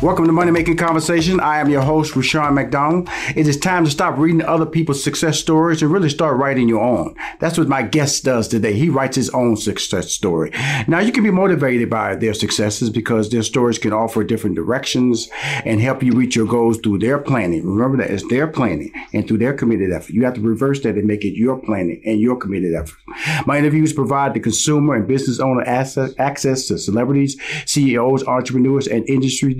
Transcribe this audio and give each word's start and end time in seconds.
Welcome 0.00 0.26
to 0.26 0.32
Money 0.32 0.52
Making 0.52 0.76
Conversation. 0.76 1.40
I 1.40 1.58
am 1.58 1.68
your 1.68 1.82
host, 1.82 2.14
Rushion 2.14 2.54
McDonald. 2.54 3.08
It 3.34 3.48
is 3.48 3.56
time 3.56 3.84
to 3.84 3.90
stop 3.90 4.16
reading 4.16 4.42
other 4.42 4.64
people's 4.64 5.02
success 5.02 5.40
stories 5.40 5.82
and 5.82 5.90
really 5.90 6.08
start 6.08 6.36
writing 6.36 6.68
your 6.68 6.84
own. 6.84 7.16
That's 7.40 7.58
what 7.58 7.66
my 7.66 7.82
guest 7.82 8.22
does 8.22 8.46
today. 8.46 8.74
He 8.74 8.90
writes 8.90 9.16
his 9.16 9.28
own 9.30 9.56
success 9.56 10.12
story. 10.12 10.52
Now, 10.86 11.00
you 11.00 11.10
can 11.10 11.24
be 11.24 11.32
motivated 11.32 11.90
by 11.90 12.14
their 12.14 12.32
successes 12.32 12.90
because 12.90 13.28
their 13.28 13.42
stories 13.42 13.80
can 13.80 13.92
offer 13.92 14.22
different 14.22 14.54
directions 14.54 15.28
and 15.64 15.80
help 15.80 16.00
you 16.04 16.12
reach 16.12 16.36
your 16.36 16.46
goals 16.46 16.78
through 16.78 17.00
their 17.00 17.18
planning. 17.18 17.66
Remember 17.66 17.96
that 17.96 18.12
it's 18.12 18.28
their 18.28 18.46
planning 18.46 18.92
and 19.12 19.26
through 19.26 19.38
their 19.38 19.52
committed 19.52 19.90
effort. 19.90 20.14
You 20.14 20.24
have 20.26 20.34
to 20.34 20.40
reverse 20.40 20.80
that 20.82 20.94
and 20.94 21.08
make 21.08 21.24
it 21.24 21.36
your 21.36 21.58
planning 21.58 22.00
and 22.06 22.20
your 22.20 22.36
committed 22.36 22.72
effort. 22.72 23.00
My 23.46 23.58
interviews 23.58 23.92
provide 23.92 24.34
the 24.34 24.40
consumer 24.40 24.94
and 24.94 25.06
business 25.06 25.40
owner 25.40 25.62
access, 25.62 26.12
access 26.18 26.66
to 26.68 26.78
celebrities, 26.78 27.36
CEOs, 27.66 28.24
entrepreneurs, 28.24 28.86
and 28.86 29.08
industry 29.08 29.52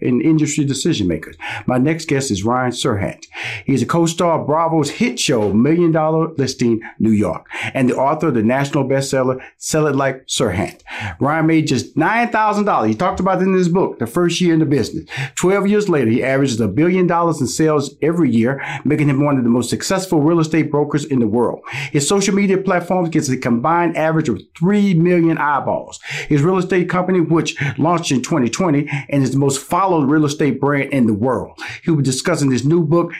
and 0.00 0.22
industry 0.22 0.64
decision 0.64 1.08
makers. 1.08 1.36
My 1.66 1.78
next 1.78 2.08
guest 2.08 2.30
is 2.30 2.44
Ryan 2.44 2.72
Serhant. 2.72 3.26
He's 3.64 3.82
a 3.82 3.86
co-star 3.86 4.40
of 4.40 4.46
Bravo's 4.46 4.90
hit 4.90 5.18
show 5.18 5.52
Million 5.52 5.92
Dollar 5.92 6.32
Listing 6.34 6.80
New 6.98 7.10
York 7.10 7.46
and 7.74 7.88
the 7.88 7.96
author 7.96 8.28
of 8.28 8.34
the 8.34 8.42
national 8.42 8.84
bestseller 8.84 9.40
Sell 9.58 9.86
It 9.86 9.96
Like 9.96 10.26
Serhant. 10.26 10.82
Ryan 11.20 11.46
made 11.46 11.66
just 11.66 11.96
$9,000. 11.96 12.88
He 12.88 12.94
talked 12.94 13.20
about 13.20 13.40
it 13.40 13.46
in 13.46 13.54
his 13.54 13.68
book, 13.68 13.98
the 13.98 14.06
first 14.06 14.40
year 14.40 14.54
in 14.54 14.60
the 14.60 14.66
business. 14.66 15.08
12 15.36 15.68
years 15.68 15.88
later, 15.88 16.10
he 16.10 16.22
averages 16.22 16.60
a 16.60 16.68
billion 16.68 17.06
dollars 17.06 17.40
in 17.40 17.46
sales 17.46 17.94
every 18.02 18.30
year, 18.30 18.62
making 18.84 19.08
him 19.08 19.24
one 19.24 19.38
of 19.38 19.44
the 19.44 19.50
most 19.50 19.70
successful 19.70 20.20
real 20.20 20.40
estate 20.40 20.70
brokers 20.70 21.04
in 21.04 21.20
the 21.20 21.26
world. 21.26 21.60
His 21.92 22.08
social 22.08 22.34
media 22.34 22.58
platforms 22.58 23.05
gets 23.10 23.28
a 23.28 23.36
combined 23.36 23.96
average 23.96 24.28
of 24.28 24.40
3 24.58 24.94
million 24.94 25.38
eyeballs. 25.38 26.00
His 26.28 26.42
real 26.42 26.58
estate 26.58 26.88
company, 26.88 27.20
which 27.20 27.56
launched 27.78 28.12
in 28.12 28.22
2020 28.22 28.88
and 29.08 29.22
is 29.22 29.32
the 29.32 29.38
most 29.38 29.60
followed 29.60 30.10
real 30.10 30.24
estate 30.24 30.60
brand 30.60 30.92
in 30.92 31.06
the 31.06 31.14
world. 31.14 31.58
He'll 31.84 31.96
be 31.96 32.02
discussing 32.02 32.50
his 32.50 32.64
new 32.64 32.84
book, 32.84 33.12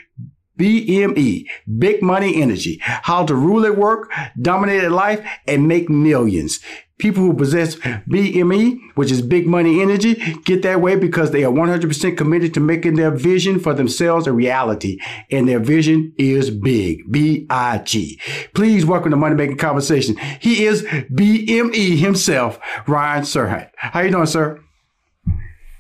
BME, 0.59 1.47
Big 1.79 2.03
Money 2.03 2.41
Energy, 2.41 2.79
how 2.81 3.27
to 3.27 3.35
rule 3.35 3.67
at 3.67 3.77
work, 3.77 4.11
dominate 4.41 4.85
at 4.85 4.93
life, 4.93 5.27
and 5.47 5.69
make 5.69 5.91
millions. 5.91 6.61
People 6.99 7.25
who 7.25 7.35
possess 7.35 7.75
BME, 7.75 8.79
which 8.95 9.11
is 9.11 9.21
big 9.21 9.47
money 9.47 9.83
energy, 9.83 10.15
get 10.45 10.63
that 10.63 10.81
way 10.81 10.97
because 10.97 11.31
they 11.31 11.45
are 11.45 11.53
100% 11.53 12.17
committed 12.17 12.55
to 12.55 12.61
making 12.61 12.95
their 12.95 13.11
vision 13.11 13.61
for 13.61 13.75
themselves 13.75 14.27
a 14.27 14.33
reality. 14.33 14.99
And 15.31 15.47
their 15.47 15.59
vision 15.59 16.15
is 16.17 16.51
big. 16.51 17.11
B-I-G. 17.13 18.19
Please 18.55 18.87
welcome 18.87 19.11
to 19.11 19.17
Money 19.17 19.35
Making 19.35 19.59
Conversation. 19.59 20.17
He 20.41 20.65
is 20.65 20.85
BME 20.85 21.99
himself, 21.99 22.59
Ryan 22.87 23.25
Serhant. 23.25 23.69
How 23.77 24.01
you 24.01 24.11
doing, 24.11 24.25
sir? 24.25 24.59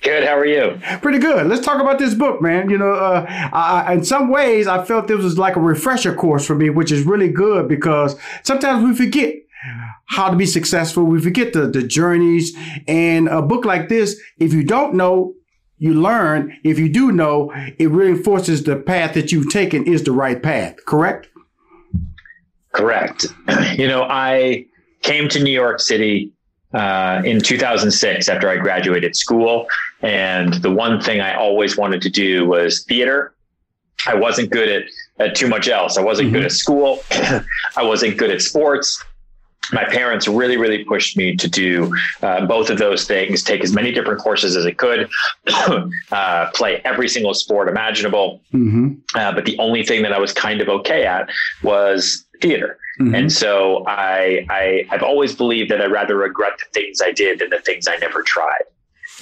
Good. 0.03 0.23
How 0.23 0.37
are 0.37 0.47
you? 0.47 0.79
Pretty 1.01 1.19
good. 1.19 1.49
Let's 1.49 1.65
talk 1.65 1.81
about 1.81 1.99
this 1.99 2.15
book, 2.15 2.41
man. 2.41 2.71
You 2.71 2.79
know, 2.79 2.93
uh, 2.93 3.27
I, 3.53 3.95
in 3.95 4.05
some 4.05 4.29
ways, 4.29 4.69
I 4.69 4.85
felt 4.85 5.09
this 5.09 5.21
was 5.21 5.37
like 5.37 5.57
a 5.57 5.61
refresher 5.61 6.15
course 6.15 6.47
for 6.47 6.55
me, 6.55 6.71
which 6.71 6.93
is 6.93 7.03
really 7.05 7.29
good 7.29 7.67
because 7.67 8.15
sometimes 8.45 8.85
we 8.85 8.95
forget 8.95 9.35
how 10.07 10.31
to 10.31 10.37
be 10.37 10.47
successful. 10.47 11.05
We 11.05 11.21
forget 11.21 11.53
the, 11.53 11.67
the 11.67 11.83
journeys. 11.83 12.57
And 12.87 13.29
a 13.29 13.43
book 13.43 13.65
like 13.65 13.89
this, 13.89 14.21
if 14.39 14.53
you 14.53 14.65
don't 14.65 14.95
know, 14.95 15.35
you 15.79 15.95
learn. 15.95 16.57
If 16.65 16.79
you 16.79 16.89
do 16.89 17.13
know, 17.13 17.53
it 17.79 17.91
reinforces 17.91 18.65
the 18.65 18.77
path 18.77 19.15
that 19.15 19.33
you've 19.33 19.51
taken 19.51 19.87
is 19.87 20.05
the 20.05 20.13
right 20.13 20.43
path. 20.43 20.77
Correct? 20.87 21.29
Correct. 22.73 23.27
You 23.77 23.89
know, 23.89 24.05
I 24.05 24.65
came 25.03 25.29
to 25.29 25.43
New 25.43 25.53
York 25.53 25.81
City 25.81 26.33
uh, 26.73 27.21
in 27.25 27.41
2006 27.41 28.29
after 28.29 28.49
I 28.49 28.57
graduated 28.57 29.15
school. 29.15 29.67
And 30.03 30.55
the 30.55 30.71
one 30.71 31.01
thing 31.01 31.21
I 31.21 31.35
always 31.35 31.77
wanted 31.77 32.01
to 32.03 32.11
do 32.11 32.47
was 32.47 32.85
theater. 32.85 33.35
I 34.07 34.15
wasn't 34.15 34.51
good 34.51 34.69
at, 34.69 34.85
at 35.19 35.35
too 35.35 35.49
much 35.49 35.69
else. 35.69 35.99
I 35.99 36.03
wasn't 36.03 36.29
mm-hmm. 36.29 36.37
good 36.37 36.45
at 36.47 36.53
school. 36.53 37.03
I 37.77 37.83
wasn't 37.83 38.17
good 38.17 38.31
at 38.31 38.41
sports. 38.41 39.03
My 39.73 39.85
parents 39.85 40.29
really, 40.29 40.57
really 40.57 40.85
pushed 40.85 41.17
me 41.17 41.37
to 41.37 41.49
do 41.49 41.95
uh, 42.23 42.47
both 42.47 42.71
of 42.71 42.79
those 42.79 43.07
things, 43.07 43.43
take 43.43 43.63
as 43.63 43.73
many 43.73 43.93
different 43.93 44.21
courses 44.21 44.57
as 44.57 44.67
I 44.67 44.73
could, 44.73 45.09
uh, 46.13 46.51
play 46.55 46.81
every 46.85 47.09
single 47.09 47.35
sport 47.35 47.69
imaginable. 47.69 48.41
Mm-hmm. 48.53 48.95
Uh, 49.15 49.33
but 49.33 49.45
the 49.45 49.59
only 49.59 49.85
thing 49.85 50.03
that 50.03 50.13
I 50.13 50.19
was 50.19 50.33
kind 50.33 50.61
of 50.61 50.69
okay 50.69 51.05
at 51.05 51.29
was 51.63 52.25
theater. 52.41 52.79
Mm-hmm. 53.01 53.15
And 53.15 53.33
so 53.33 53.85
I, 53.87 54.47
I, 54.49 54.87
I've 54.91 55.03
always 55.03 55.35
believed 55.35 55.71
that 55.71 55.81
I'd 55.81 55.91
rather 55.91 56.17
regret 56.17 56.53
the 56.59 56.81
things 56.81 57.01
I 57.03 57.13
did 57.13 57.41
than 57.41 57.51
the 57.51 57.59
things 57.59 57.87
I 57.89 57.97
never 57.97 58.23
tried. 58.23 58.63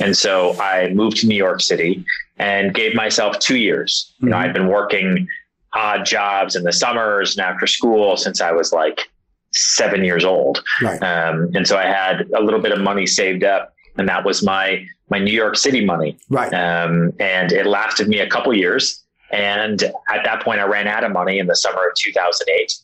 And 0.01 0.17
so 0.17 0.59
I 0.61 0.89
moved 0.91 1.19
to 1.19 1.27
New 1.27 1.37
York 1.37 1.61
City 1.61 2.05
and 2.37 2.75
gave 2.75 2.95
myself 2.95 3.39
two 3.39 3.57
years. 3.57 4.13
Mm-hmm. 4.17 4.27
You 4.27 4.31
know, 4.31 4.37
mm-hmm. 4.37 4.45
I'd 4.45 4.53
been 4.53 4.69
working 4.69 5.29
odd 5.75 6.05
jobs 6.07 6.55
in 6.57 6.63
the 6.63 6.73
summers 6.73 7.37
and 7.37 7.45
after 7.45 7.67
school 7.67 8.17
since 8.17 8.41
I 8.41 8.53
was 8.53 8.73
like 8.73 9.09
seven 9.55 10.05
years 10.05 10.25
old. 10.25 10.63
Right. 10.81 11.03
Um, 11.03 11.51
and 11.55 11.67
so 11.67 11.77
I 11.77 11.85
had 11.85 12.29
a 12.37 12.43
little 12.43 12.61
bit 12.61 12.73
of 12.73 12.81
money 12.81 13.07
saved 13.07 13.45
up 13.45 13.75
and 13.97 14.09
that 14.09 14.25
was 14.25 14.43
my, 14.43 14.85
my 15.11 15.19
New 15.19 15.33
York 15.33 15.57
City 15.57 15.85
money. 15.85 16.17
Right. 16.29 16.53
Um, 16.53 17.13
and 17.21 17.53
it 17.53 17.67
lasted 17.67 18.09
me 18.09 18.21
a 18.21 18.29
couple 18.29 18.55
years. 18.55 19.03
And 19.31 19.83
at 19.83 20.25
that 20.25 20.43
point 20.43 20.61
I 20.61 20.65
ran 20.65 20.87
out 20.87 21.05
of 21.05 21.13
money 21.13 21.39
in 21.39 21.47
the 21.47 21.57
summer 21.57 21.89
of 21.89 21.95
2008 21.97 22.75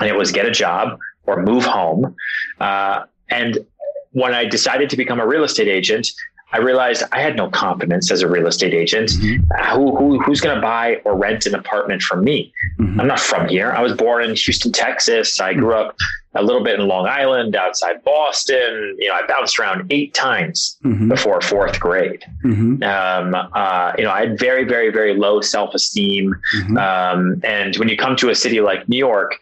and 0.00 0.08
it 0.08 0.16
was 0.16 0.32
get 0.32 0.46
a 0.46 0.50
job 0.50 0.98
or 1.24 1.42
move 1.42 1.64
home. 1.64 2.14
Uh, 2.60 3.04
and 3.30 3.58
when 4.12 4.34
I 4.34 4.44
decided 4.44 4.88
to 4.90 4.96
become 4.96 5.20
a 5.20 5.26
real 5.26 5.44
estate 5.44 5.68
agent, 5.68 6.08
I 6.52 6.58
realized 6.58 7.02
I 7.12 7.20
had 7.20 7.36
no 7.36 7.50
confidence 7.50 8.10
as 8.10 8.22
a 8.22 8.28
real 8.28 8.46
estate 8.46 8.72
agent. 8.72 9.10
Mm-hmm. 9.10 9.74
Who, 9.74 9.96
who, 9.96 10.20
who's 10.20 10.40
going 10.40 10.54
to 10.54 10.60
buy 10.60 11.00
or 11.04 11.16
rent 11.16 11.44
an 11.46 11.54
apartment 11.54 12.02
from 12.02 12.22
me? 12.22 12.52
Mm-hmm. 12.78 13.00
I'm 13.00 13.06
not 13.08 13.20
from 13.20 13.48
here. 13.48 13.72
I 13.72 13.82
was 13.82 13.92
born 13.94 14.24
in 14.24 14.34
Houston, 14.36 14.70
Texas. 14.70 15.40
I 15.40 15.54
grew 15.54 15.74
up 15.74 15.96
a 16.36 16.42
little 16.42 16.62
bit 16.62 16.78
in 16.78 16.86
Long 16.86 17.06
Island, 17.06 17.56
outside 17.56 18.02
Boston. 18.04 18.96
You 18.98 19.08
know, 19.08 19.14
I 19.14 19.26
bounced 19.26 19.58
around 19.58 19.90
eight 19.90 20.14
times 20.14 20.78
mm-hmm. 20.84 21.08
before 21.08 21.40
fourth 21.40 21.80
grade. 21.80 22.24
Mm-hmm. 22.44 22.82
Um, 22.82 23.34
uh, 23.54 23.92
you 23.98 24.04
know, 24.04 24.10
I 24.10 24.20
had 24.20 24.38
very, 24.38 24.64
very, 24.64 24.90
very 24.90 25.14
low 25.14 25.40
self 25.40 25.74
esteem. 25.74 26.34
Mm-hmm. 26.54 26.76
Um, 26.78 27.40
and 27.42 27.76
when 27.76 27.88
you 27.88 27.96
come 27.96 28.16
to 28.16 28.30
a 28.30 28.34
city 28.34 28.60
like 28.60 28.88
New 28.88 28.98
York, 28.98 29.38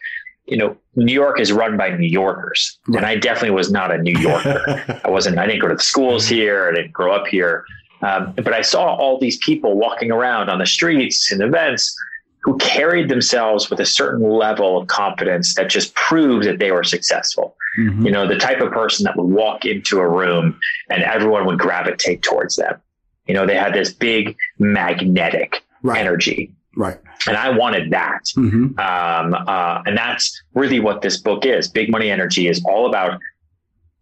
you 0.47 0.57
know, 0.57 0.77
New 0.95 1.13
York 1.13 1.39
is 1.39 1.51
run 1.51 1.77
by 1.77 1.89
New 1.89 2.07
Yorkers, 2.07 2.77
right. 2.87 2.97
and 2.97 3.05
I 3.05 3.15
definitely 3.15 3.51
was 3.51 3.71
not 3.71 3.91
a 3.91 3.97
New 3.97 4.17
Yorker. 4.17 5.01
I 5.05 5.09
wasn't. 5.09 5.37
I 5.37 5.47
didn't 5.47 5.61
go 5.61 5.67
to 5.67 5.75
the 5.75 5.83
schools 5.83 6.27
here. 6.27 6.69
I 6.69 6.75
didn't 6.75 6.93
grow 6.93 7.13
up 7.13 7.27
here. 7.27 7.65
Um, 8.01 8.33
but 8.35 8.53
I 8.53 8.61
saw 8.61 8.95
all 8.95 9.19
these 9.19 9.37
people 9.37 9.77
walking 9.77 10.11
around 10.11 10.49
on 10.49 10.59
the 10.59 10.65
streets 10.65 11.31
and 11.31 11.41
events 11.41 11.95
who 12.43 12.57
carried 12.57 13.09
themselves 13.09 13.71
with 13.71 13.79
a 13.79 13.85
certain 13.85 14.29
level 14.29 14.77
of 14.77 14.87
confidence 14.87 15.55
that 15.55 15.67
just 15.67 15.95
proved 15.95 16.45
that 16.45 16.59
they 16.59 16.71
were 16.71 16.83
successful. 16.83 17.55
Mm-hmm. 17.79 18.05
You 18.05 18.11
know, 18.11 18.27
the 18.27 18.37
type 18.37 18.61
of 18.61 18.71
person 18.71 19.03
that 19.05 19.17
would 19.17 19.27
walk 19.27 19.65
into 19.65 19.99
a 19.99 20.07
room 20.07 20.59
and 20.89 21.01
everyone 21.01 21.47
would 21.47 21.57
gravitate 21.57 22.21
towards 22.21 22.57
them. 22.57 22.79
You 23.25 23.33
know, 23.33 23.47
they 23.47 23.55
had 23.55 23.73
this 23.73 23.91
big 23.91 24.37
magnetic 24.59 25.63
right. 25.81 25.99
energy 25.99 26.51
Right. 26.75 26.97
And 27.27 27.37
I 27.37 27.49
wanted 27.49 27.91
that. 27.91 28.21
Mm-hmm. 28.37 28.79
Um, 28.79 29.33
uh, 29.47 29.81
and 29.85 29.97
that's 29.97 30.43
really 30.53 30.79
what 30.79 31.01
this 31.01 31.17
book 31.17 31.45
is. 31.45 31.67
Big 31.67 31.89
Money 31.89 32.11
Energy 32.11 32.47
is 32.47 32.63
all 32.65 32.87
about 32.87 33.19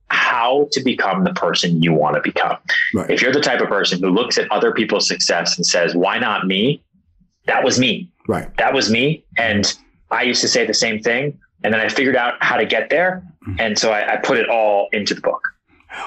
how 0.09 0.67
to 0.71 0.81
become 0.81 1.23
the 1.23 1.33
person 1.33 1.81
you 1.81 1.93
want 1.93 2.15
to 2.15 2.21
become. 2.21 2.57
Right. 2.93 3.09
If 3.09 3.21
you're 3.21 3.33
the 3.33 3.41
type 3.41 3.61
of 3.61 3.67
person 3.67 3.99
who 3.99 4.09
looks 4.09 4.37
at 4.37 4.51
other 4.51 4.71
people's 4.71 5.07
success 5.07 5.57
and 5.57 5.65
says, 5.65 5.95
why 5.95 6.19
not 6.19 6.45
me? 6.45 6.83
That 7.45 7.63
was 7.63 7.79
me. 7.79 8.09
Right. 8.27 8.55
That 8.57 8.73
was 8.73 8.89
me. 8.89 9.23
And 9.37 9.73
I 10.11 10.23
used 10.23 10.41
to 10.41 10.47
say 10.47 10.65
the 10.65 10.73
same 10.73 11.01
thing. 11.01 11.39
And 11.63 11.73
then 11.73 11.81
I 11.81 11.89
figured 11.89 12.15
out 12.15 12.35
how 12.41 12.57
to 12.57 12.65
get 12.65 12.89
there. 12.89 13.23
Mm-hmm. 13.47 13.59
And 13.59 13.79
so 13.79 13.91
I, 13.91 14.13
I 14.13 14.17
put 14.17 14.37
it 14.37 14.49
all 14.49 14.89
into 14.91 15.13
the 15.13 15.21
book. 15.21 15.41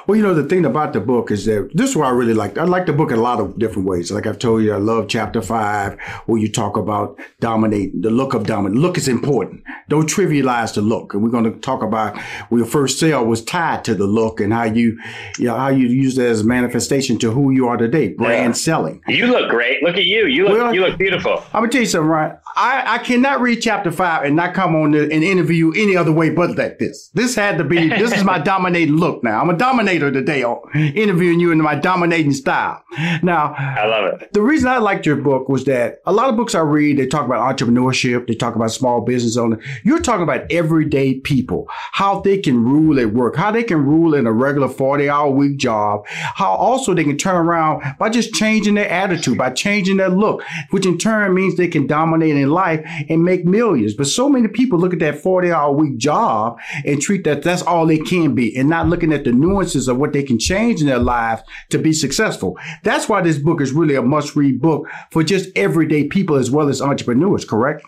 Well, 0.07 0.17
you 0.17 0.23
know, 0.23 0.35
the 0.35 0.45
thing 0.45 0.65
about 0.65 0.93
the 0.93 1.01
book 1.01 1.31
is 1.31 1.45
that 1.47 1.71
this 1.75 1.91
is 1.91 1.97
what 1.97 2.07
I 2.07 2.11
really 2.11 2.35
like. 2.35 2.59
I 2.59 2.65
like 2.65 2.87
the 2.87 2.93
book 2.93 3.11
in 3.11 3.19
a 3.19 3.23
lot 3.23 3.41
of 3.41 3.59
different 3.59 3.89
ways. 3.89 4.11
Like 4.11 4.27
I've 4.27 4.39
told 4.39 4.63
you, 4.63 4.73
I 4.73 4.79
love 4.79 5.09
chapter 5.09 5.43
five 5.43 5.99
where 6.27 6.41
you 6.41 6.51
talk 6.51 6.77
about 6.77 7.19
dominate, 7.41 8.01
the 8.01 8.11
look 8.11 8.35
of 8.35 8.47
dominate. 8.47 8.79
Look 8.79 8.99
is 8.99 9.09
important. 9.09 9.63
Don't 9.89 10.09
trivialize 10.09 10.75
the 10.75 10.83
look. 10.83 11.15
And 11.15 11.23
we're 11.23 11.31
going 11.31 11.45
to 11.45 11.59
talk 11.61 11.83
about 11.83 12.19
where 12.49 12.61
your 12.61 12.69
first 12.69 12.99
sale 12.99 13.25
was 13.25 13.45
tied 13.45 13.85
to 13.85 13.95
the 13.95 14.07
look 14.07 14.41
and 14.41 14.53
how 14.53 14.65
you, 14.65 14.99
you 15.39 15.47
know, 15.47 15.57
how 15.57 15.69
you 15.69 15.87
use 15.87 16.19
it 16.19 16.27
as 16.27 16.41
a 16.41 16.45
manifestation 16.45 17.19
to 17.19 17.31
who 17.31 17.51
you 17.51 17.69
are 17.69 17.77
today, 17.77 18.09
brand 18.09 18.51
yeah. 18.51 18.53
selling. 18.53 19.03
You 19.09 19.27
look 19.27 19.51
great. 19.51 19.83
Look 19.83 19.97
at 19.97 20.05
you. 20.05 20.27
You 20.27 20.49
look, 20.49 20.59
well, 20.59 20.75
you 20.75 20.81
look 20.81 20.99
beautiful. 20.99 21.45
I'm 21.53 21.61
going 21.61 21.71
to 21.71 21.73
tell 21.73 21.83
you 21.83 21.89
something, 21.89 22.09
Ryan. 22.09 22.39
I, 22.57 22.95
I 22.95 22.99
cannot 22.99 23.41
read 23.41 23.61
chapter 23.61 23.93
five 23.93 24.25
and 24.25 24.35
not 24.35 24.55
come 24.55 24.75
on 24.75 24.95
and 24.95 25.13
interview 25.13 25.73
any 25.77 25.97
other 25.97 26.13
way 26.13 26.31
but 26.31 26.57
like 26.57 26.79
this. 26.79 27.09
This 27.15 27.35
had 27.35 27.59
to 27.59 27.65
be, 27.65 27.89
this 27.89 28.13
is 28.13 28.25
my 28.25 28.39
dominating 28.47 28.97
look 28.97 29.23
now. 29.23 29.41
I'm 29.41 29.51
a 29.51 29.57
dominator 29.77 30.11
today 30.11 30.43
on 30.43 30.59
interviewing 30.75 31.39
you 31.39 31.53
in 31.53 31.61
my 31.61 31.75
dominating 31.75 32.33
style. 32.33 32.83
Now, 33.23 33.55
I 33.59 33.85
love 33.85 34.21
it. 34.23 34.33
The 34.33 34.41
reason 34.41 34.71
I 34.71 34.79
liked 34.79 35.05
your 35.05 35.17
book 35.17 35.51
was 35.51 35.65
that 35.65 36.01
a 36.07 36.13
lot 36.15 36.31
of 36.31 36.37
books 36.37 36.55
I 36.55 36.61
read, 36.61 36.97
they 36.97 37.07
talk 37.07 37.27
about 37.27 37.57
entrepreneurship, 37.57 38.27
they 38.27 38.35
talk 38.35 38.57
about 38.57 38.71
small 38.71 39.03
business 39.03 39.37
owner. 39.37 39.61
You're 39.85 40.01
talking 40.01 40.23
about 40.23 40.51
everyday 40.51 41.21
people, 41.21 41.67
how 41.69 42.21
they 42.21 42.39
can 42.39 42.65
rule 42.65 42.99
at 42.99 43.13
work, 43.13 43.37
how 43.37 43.51
they 43.51 43.63
can 43.63 43.85
rule 43.85 44.15
in 44.15 44.27
a 44.27 44.33
regular 44.33 44.69
40 44.69 45.11
hour 45.11 45.31
week 45.31 45.59
job, 45.59 46.07
how 46.09 46.55
also 46.55 46.95
they 46.95 47.05
can 47.05 47.19
turn 47.19 47.37
around 47.37 47.83
by 47.99 48.09
just 48.09 48.33
changing 48.33 48.77
their 48.77 48.89
attitude, 48.89 49.37
by 49.37 49.51
changing 49.51 49.99
their 49.99 50.09
look, 50.09 50.43
which 50.71 50.87
in 50.87 50.97
turn 50.97 51.35
means 51.35 51.57
they 51.57 51.69
can 51.69 51.87
dominate 51.87 52.35
in 52.35 52.49
life 52.49 52.83
and 53.11 53.25
make 53.25 53.45
millions. 53.45 53.93
But 53.93 54.07
so 54.07 54.31
many 54.31 54.49
people 54.49 54.79
look 54.79 54.95
at 54.95 55.01
that 55.01 55.21
40 55.21 55.53
hour 55.53 55.71
week 55.71 55.99
job 55.99 56.59
and 56.87 57.03
treat 57.03 57.25
that 57.25 57.43
that's 57.43 57.61
all 57.61 57.87
they 57.87 57.99
can 57.99 58.35
be 58.35 58.57
and 58.57 58.71
not 58.71 58.89
looking 58.89 59.13
at 59.13 59.25
the 59.25 59.33
nuances 59.33 59.66
of 59.75 59.97
what 59.97 60.13
they 60.13 60.23
can 60.23 60.39
change 60.39 60.81
in 60.81 60.87
their 60.87 60.99
lives 60.99 61.43
to 61.71 61.79
be 61.79 61.93
successful. 61.93 62.59
That's 62.85 63.09
why 63.09 63.23
this 63.23 63.39
book 63.39 63.61
is 63.61 63.73
really 63.73 63.95
a 63.95 64.03
must 64.03 64.37
read 64.37 64.61
book 64.61 64.87
for 65.11 65.23
just 65.23 65.51
everyday 65.57 66.05
people 66.05 66.37
as 66.37 66.51
well 66.51 66.69
as 66.69 66.81
entrepreneurs, 66.81 67.45
correct? 67.45 67.83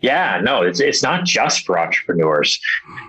Yeah, 0.00 0.40
no, 0.42 0.62
it's 0.62 0.80
it's 0.80 1.00
not 1.02 1.24
just 1.24 1.64
for 1.64 1.78
entrepreneurs, 1.78 2.60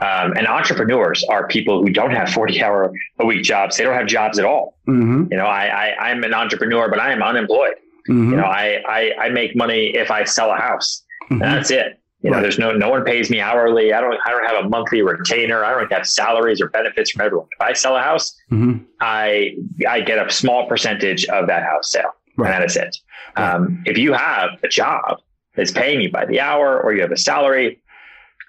um, 0.02 0.34
and 0.38 0.48
entrepreneurs 0.48 1.24
are 1.24 1.48
people 1.48 1.82
who 1.82 1.90
don't 1.90 2.12
have 2.12 2.30
forty 2.30 2.62
hour 2.62 2.94
a 3.20 3.26
week 3.26 3.44
jobs. 3.44 3.78
They 3.78 3.84
don't 3.84 3.96
have 3.96 4.06
jobs 4.06 4.38
at 4.38 4.46
all. 4.46 4.78
Mm-hmm. 4.88 5.32
You 5.32 5.38
know, 5.38 5.46
I, 5.46 5.96
I 6.00 6.10
am 6.12 6.24
an 6.24 6.36
entrepreneur, 6.36 6.90
but 6.90 7.00
I 7.00 7.12
am 7.12 7.24
unemployed. 7.24 7.74
Mm-hmm. 8.08 8.32
You 8.32 8.38
know, 8.38 8.44
I, 8.44 8.84
I 8.88 9.12
I 9.20 9.30
make 9.30 9.56
money 9.56 9.96
if 9.96 10.12
I 10.12 10.24
sell 10.24 10.52
a 10.52 10.56
house. 10.56 11.04
Mm-hmm. 11.32 11.40
that's 11.40 11.72
it. 11.72 12.00
You 12.24 12.32
know, 12.32 12.38
right. 12.38 12.42
there's 12.42 12.58
no 12.58 12.72
no 12.72 12.90
one 12.90 13.04
pays 13.04 13.30
me 13.30 13.42
hourly. 13.42 13.92
I 13.92 14.00
don't 14.00 14.18
I 14.26 14.32
don't 14.32 14.46
have 14.46 14.66
a 14.66 14.70
monthly 14.70 15.02
retainer. 15.02 15.66
I 15.66 15.72
don't 15.72 15.92
have 15.92 16.08
salaries 16.08 16.62
or 16.62 16.70
benefits 16.70 17.12
from 17.12 17.26
everyone. 17.26 17.48
If 17.52 17.62
I 17.62 17.74
sell 17.74 17.98
a 17.98 18.02
house, 18.02 18.34
mm-hmm. 18.50 18.84
I 19.02 19.58
I 19.88 20.00
get 20.00 20.26
a 20.26 20.32
small 20.32 20.66
percentage 20.68 21.26
of 21.26 21.48
that 21.48 21.64
house 21.64 21.92
sale, 21.92 22.14
right. 22.38 22.48
and 22.48 22.62
that 22.62 22.66
is 22.66 22.78
it. 22.78 22.96
Right. 23.36 23.54
Um, 23.54 23.84
if 23.86 23.98
you 23.98 24.14
have 24.14 24.52
a 24.64 24.70
job 24.70 25.20
that's 25.56 25.72
paying 25.72 26.00
you 26.00 26.12
by 26.12 26.26
the 26.26 26.40
hour, 26.40 26.82
or 26.82 26.94
you 26.94 27.02
have 27.02 27.12
a 27.12 27.18
salary, 27.18 27.82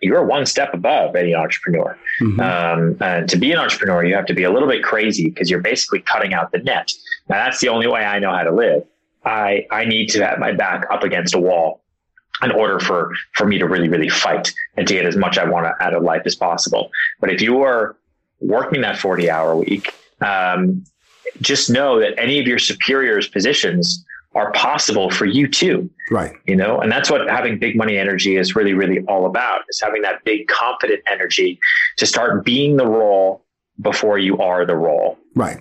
you're 0.01 0.25
one 0.25 0.47
step 0.47 0.73
above 0.73 1.17
any 1.17 1.35
entrepreneur. 1.35 1.99
Mm-hmm. 2.21 2.41
Um, 2.41 2.97
and 3.01 3.29
to 3.29 3.37
be 3.37 3.51
an 3.51 3.59
entrepreneur, 3.59 4.05
you 4.05 4.15
have 4.15 4.27
to 4.27 4.35
be 4.35 4.45
a 4.45 4.53
little 4.53 4.69
bit 4.69 4.85
crazy 4.85 5.31
because 5.31 5.51
you're 5.51 5.61
basically 5.61 6.01
cutting 6.01 6.33
out 6.33 6.53
the 6.53 6.59
net. 6.59 6.93
Now 7.29 7.45
that's 7.45 7.61
the 7.61 7.71
only 7.71 7.89
way 7.89 8.05
I 8.05 8.21
know 8.21 8.31
how 8.31 8.45
to 8.45 8.53
live. 8.53 8.85
I 9.25 9.67
I 9.73 9.85
need 9.85 10.11
to 10.11 10.25
have 10.25 10.39
my 10.39 10.53
back 10.53 10.87
up 10.93 11.03
against 11.03 11.35
a 11.35 11.41
wall 11.41 11.81
in 12.43 12.51
order 12.51 12.81
for 12.81 13.13
for 13.33 13.47
me 13.47 13.59
to 13.59 13.67
really 13.67 13.89
really 13.89 14.09
fight 14.09 14.53
and 14.77 14.87
to 14.89 14.95
get 14.95 15.07
as 15.07 15.17
much 15.17 15.39
I 15.39 15.49
want 15.49 15.67
out 15.81 15.95
of 15.95 16.03
life 16.03 16.23
as 16.25 16.35
possible. 16.35 16.91
But 17.21 17.31
if 17.31 17.41
you 17.41 17.63
are 17.63 17.97
working 18.41 18.83
that 18.83 18.99
40 18.99 19.31
hour 19.31 19.57
week, 19.57 19.95
um, 20.21 20.85
just 21.41 21.71
know 21.71 22.01
that 22.01 22.19
any 22.19 22.39
of 22.39 22.47
your 22.47 22.59
superiors 22.59 23.29
positions 23.29 24.05
are 24.35 24.51
possible 24.53 25.11
for 25.11 25.27
you 25.27 25.47
too. 25.47 25.89
Right. 26.11 26.35
You 26.47 26.57
know, 26.57 26.81
and 26.81 26.91
that's 26.91 27.11
what 27.11 27.29
having 27.29 27.59
big 27.59 27.77
money 27.77 27.97
energy 27.97 28.37
is 28.37 28.57
really, 28.57 28.75
really 28.75 29.01
all 29.07 29.27
about 29.27 29.61
is 29.69 29.81
having 29.81 30.03
that 30.03 30.25
big 30.25 30.49
confident 30.49 31.01
energy 31.11 31.59
to 31.99 32.07
start 32.07 32.45
being 32.45 32.77
the 32.77 32.87
role 32.87 33.45
before 33.81 34.19
you 34.19 34.39
are 34.39 34.67
the 34.67 34.77
role. 34.77 35.19
Right. 35.35 35.59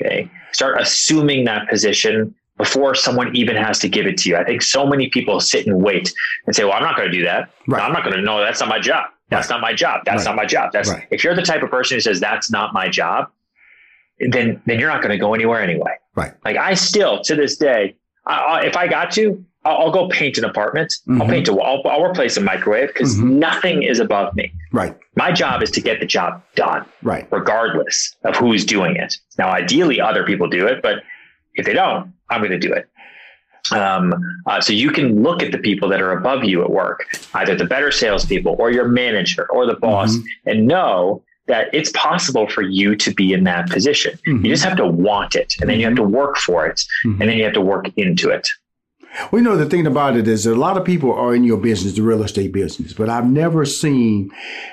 Okay. 0.00 0.30
Start 0.52 0.80
assuming 0.80 1.44
that 1.44 1.68
position 1.68 2.34
before 2.58 2.94
someone 2.94 3.34
even 3.34 3.56
has 3.56 3.78
to 3.80 3.88
give 3.88 4.06
it 4.06 4.18
to 4.18 4.28
you. 4.28 4.36
I 4.36 4.44
think 4.44 4.62
so 4.62 4.86
many 4.86 5.08
people 5.08 5.40
sit 5.40 5.66
and 5.66 5.82
wait 5.82 6.12
and 6.46 6.54
say, 6.54 6.64
well, 6.64 6.74
I'm 6.74 6.82
not 6.82 6.96
going 6.96 7.10
to 7.10 7.16
do 7.16 7.24
that. 7.24 7.50
Right. 7.66 7.78
No, 7.78 7.84
I'm 7.84 7.92
not 7.92 8.04
going 8.04 8.16
to 8.16 8.22
know. 8.22 8.40
That's 8.40 8.60
not 8.60 8.68
my 8.68 8.78
job. 8.78 9.06
That's 9.30 9.48
right. 9.48 9.56
not 9.56 9.62
my 9.62 9.72
job. 9.72 10.02
That's 10.04 10.26
right. 10.26 10.30
not 10.30 10.36
my 10.36 10.46
job. 10.46 10.72
That's 10.72 10.90
right. 10.90 11.06
if 11.10 11.24
you're 11.24 11.34
the 11.34 11.42
type 11.42 11.62
of 11.62 11.70
person 11.70 11.96
who 11.96 12.00
says 12.00 12.20
that's 12.20 12.50
not 12.50 12.74
my 12.74 12.88
job, 12.88 13.30
then 14.30 14.62
then 14.66 14.78
you're 14.78 14.90
not 14.90 15.00
going 15.00 15.12
to 15.12 15.18
go 15.18 15.34
anywhere 15.34 15.60
anyway. 15.60 15.92
Right. 16.14 16.32
Like 16.44 16.56
I 16.56 16.74
still 16.74 17.22
to 17.22 17.34
this 17.34 17.56
day, 17.56 17.96
I, 18.26 18.64
if 18.66 18.76
I 18.76 18.86
got 18.86 19.10
to, 19.12 19.44
I'll, 19.64 19.78
I'll, 19.78 19.90
go 19.90 20.08
paint 20.08 20.38
an 20.38 20.44
apartment. 20.44 20.92
Mm-hmm. 21.08 21.22
I'll 21.22 21.28
paint 21.28 21.48
a 21.48 21.54
wall. 21.54 21.82
I'll, 21.84 21.92
I'll 21.92 22.04
replace 22.04 22.36
a 22.36 22.40
microwave 22.40 22.88
because 22.88 23.16
mm-hmm. 23.16 23.38
nothing 23.38 23.82
is 23.82 23.98
above 24.00 24.34
me. 24.36 24.52
Right. 24.72 24.96
My 25.16 25.32
job 25.32 25.62
is 25.62 25.70
to 25.72 25.80
get 25.80 26.00
the 26.00 26.06
job 26.06 26.42
done. 26.54 26.84
Right. 27.02 27.26
Regardless 27.32 28.14
of 28.24 28.36
who's 28.36 28.64
doing 28.64 28.96
it. 28.96 29.16
Now, 29.38 29.50
ideally, 29.50 30.00
other 30.00 30.24
people 30.24 30.48
do 30.48 30.66
it, 30.66 30.82
but 30.82 31.02
if 31.54 31.66
they 31.66 31.72
don't, 31.72 32.12
I'm 32.30 32.40
going 32.40 32.52
to 32.52 32.58
do 32.58 32.72
it. 32.72 32.88
Um, 33.70 34.14
uh, 34.46 34.60
so 34.60 34.72
you 34.72 34.90
can 34.90 35.22
look 35.22 35.42
at 35.42 35.52
the 35.52 35.58
people 35.58 35.88
that 35.90 36.00
are 36.00 36.12
above 36.12 36.44
you 36.44 36.62
at 36.62 36.70
work, 36.70 37.06
either 37.34 37.54
the 37.54 37.64
better 37.64 37.92
salespeople 37.92 38.56
or 38.58 38.70
your 38.70 38.88
manager 38.88 39.50
or 39.50 39.66
the 39.66 39.74
boss, 39.74 40.16
mm-hmm. 40.16 40.48
and 40.48 40.66
know 40.66 41.22
that 41.46 41.72
it's 41.72 41.90
possible 41.92 42.48
for 42.48 42.62
you 42.62 42.96
to 42.96 43.12
be 43.14 43.32
in 43.32 43.44
that 43.44 43.68
position. 43.68 44.18
Mm-hmm. 44.26 44.44
You 44.44 44.52
just 44.52 44.64
have 44.64 44.76
to 44.78 44.86
want 44.86 45.34
it, 45.34 45.54
and 45.60 45.70
then 45.70 45.78
you 45.78 45.86
have 45.86 45.96
to 45.96 46.02
work 46.02 46.36
for 46.38 46.66
it, 46.66 46.84
mm-hmm. 47.04 47.20
and 47.20 47.30
then 47.30 47.38
you 47.38 47.44
have 47.44 47.52
to 47.54 47.60
work 47.60 47.86
into 47.96 48.30
it. 48.30 48.48
We 49.30 49.40
know 49.40 49.56
the 49.56 49.68
thing 49.68 49.86
about 49.86 50.16
it 50.16 50.26
is 50.26 50.46
a 50.46 50.54
lot 50.54 50.76
of 50.78 50.84
people 50.84 51.12
are 51.12 51.34
in 51.34 51.44
your 51.44 51.58
business, 51.58 51.94
the 51.94 52.02
real 52.02 52.22
estate 52.22 52.52
business, 52.52 52.92
but 52.92 53.08
I've 53.08 53.26
never 53.26 53.64
seen 53.64 54.30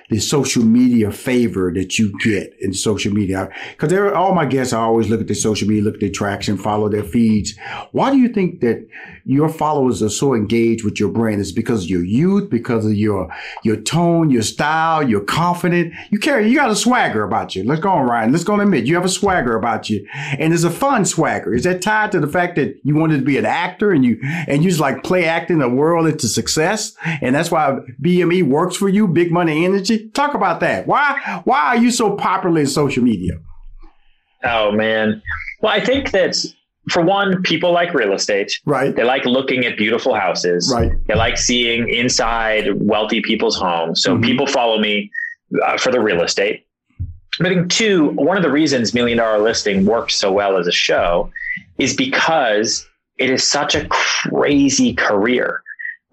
the 0.10 0.20
social 0.20 0.64
media 0.64 1.12
favor 1.12 1.72
that 1.74 2.00
you 2.00 2.18
get 2.20 2.54
in 2.60 2.74
social 2.74 3.14
media. 3.14 3.50
Because 3.72 3.94
all 4.14 4.34
my 4.34 4.46
guests, 4.46 4.74
I 4.74 4.80
always 4.80 5.10
look 5.10 5.22
at 5.22 5.28
their 5.28 5.36
social 5.36 5.68
media, 5.68 5.84
look 5.84 5.96
at 5.96 6.00
their 6.00 6.10
traction, 6.10 6.58
follow 6.58 6.90
their 6.90 7.04
feeds. 7.04 7.56
Why 7.92 8.12
do 8.12 8.18
you 8.18 8.30
think 8.30 8.62
that 8.62 8.88
your 9.26 9.50
followers 9.50 10.02
are 10.02 10.10
so 10.10 10.34
engaged 10.34 10.84
with 10.86 11.00
your 11.00 11.10
brand? 11.10 11.42
Is 11.42 11.52
because 11.52 11.84
of 11.84 11.90
your 11.90 12.04
youth, 12.04 12.50
because 12.50 12.86
of 12.86 12.94
your 12.94 13.30
your 13.64 13.76
tone, 13.76 14.30
your 14.30 14.42
style, 14.42 15.08
you're 15.08 15.22
confident. 15.22 15.94
You 16.12 16.20
carry, 16.20 16.50
you 16.50 16.56
got 16.56 16.72
a 16.72 16.76
swagger 16.76 17.24
about 17.24 17.56
you. 17.56 17.64
Let's 17.64 17.82
go 17.82 17.90
on, 17.90 18.08
Ryan. 18.08 18.32
Let's 18.32 18.44
go 18.44 18.54
and 18.54 18.62
admit 18.62 18.86
you 18.86 18.96
have 18.96 19.06
a 19.06 19.10
swagger 19.10 19.56
about 19.56 19.90
you, 19.90 20.08
and 20.14 20.54
it's 20.54 20.64
a 20.64 20.72
fun 20.72 21.06
swagger. 21.06 21.54
Is 21.54 21.64
that 21.64 21.82
tied 21.82 22.12
to 22.14 22.20
the 22.20 22.28
fact 22.28 22.56
that 22.56 22.80
you 22.84 22.96
wanted 22.96 23.20
to 23.20 23.26
be 23.26 23.38
an 23.38 23.46
actor 23.46 23.92
and 23.92 24.06
you 24.06 24.20
and 24.48 24.64
you 24.64 24.70
just 24.70 24.82
like 24.82 25.04
play 25.04 25.26
acting 25.26 25.60
the 25.60 25.70
world 25.70 26.08
into 26.08 26.28
success. 26.28 26.96
And 27.22 27.36
that's 27.36 27.52
why 27.52 27.80
BME 28.02 28.44
works 28.44 28.76
for 28.76 28.90
you, 28.90 29.08
big 29.08 29.32
money 29.32 29.66
energy. 29.66 30.10
Talk 30.10 30.34
about 30.34 30.60
that. 30.62 30.88
Why, 30.88 31.42
why 31.44 31.60
are 31.68 31.78
you 31.78 31.92
so 31.92 32.16
popular 32.16 32.62
in 32.62 32.68
social 32.68 33.04
media? 33.04 33.34
Oh 34.44 34.72
man. 34.72 35.22
Well, 35.62 35.72
I 35.72 35.84
think 35.84 36.12
that 36.12 36.36
for 36.90 37.04
one, 37.04 37.42
people 37.44 37.72
like 37.72 37.94
real 37.94 38.14
estate. 38.14 38.52
Right. 38.66 38.96
They 38.96 39.04
like 39.04 39.26
looking 39.26 39.66
at 39.66 39.78
beautiful 39.78 40.16
houses. 40.16 40.72
Right. 40.74 40.92
They 41.08 41.16
like 41.16 41.38
seeing 41.38 41.90
inside 41.90 42.70
wealthy 42.76 43.22
people's 43.22 43.58
homes. 43.58 44.02
So 44.02 44.14
mm-hmm. 44.14 44.24
people 44.24 44.48
follow 44.48 44.80
me 44.80 45.12
uh, 45.64 45.78
for 45.78 45.92
the 45.92 46.00
real 46.00 46.24
estate. 46.24 46.66
I 47.42 47.44
think 47.44 47.70
two, 47.72 48.10
one 48.10 48.38
of 48.38 48.44
the 48.44 48.52
reasons 48.52 48.94
Million 48.94 49.18
Dollar 49.18 49.40
Listing 49.40 49.86
works 49.86 50.16
so 50.16 50.32
well 50.32 50.58
as 50.58 50.68
a 50.68 50.72
show 50.72 51.32
is 51.78 51.96
because 51.96 52.89
it 53.20 53.30
is 53.30 53.46
such 53.46 53.76
a 53.76 53.88
crazy 53.90 54.94
career. 54.94 55.62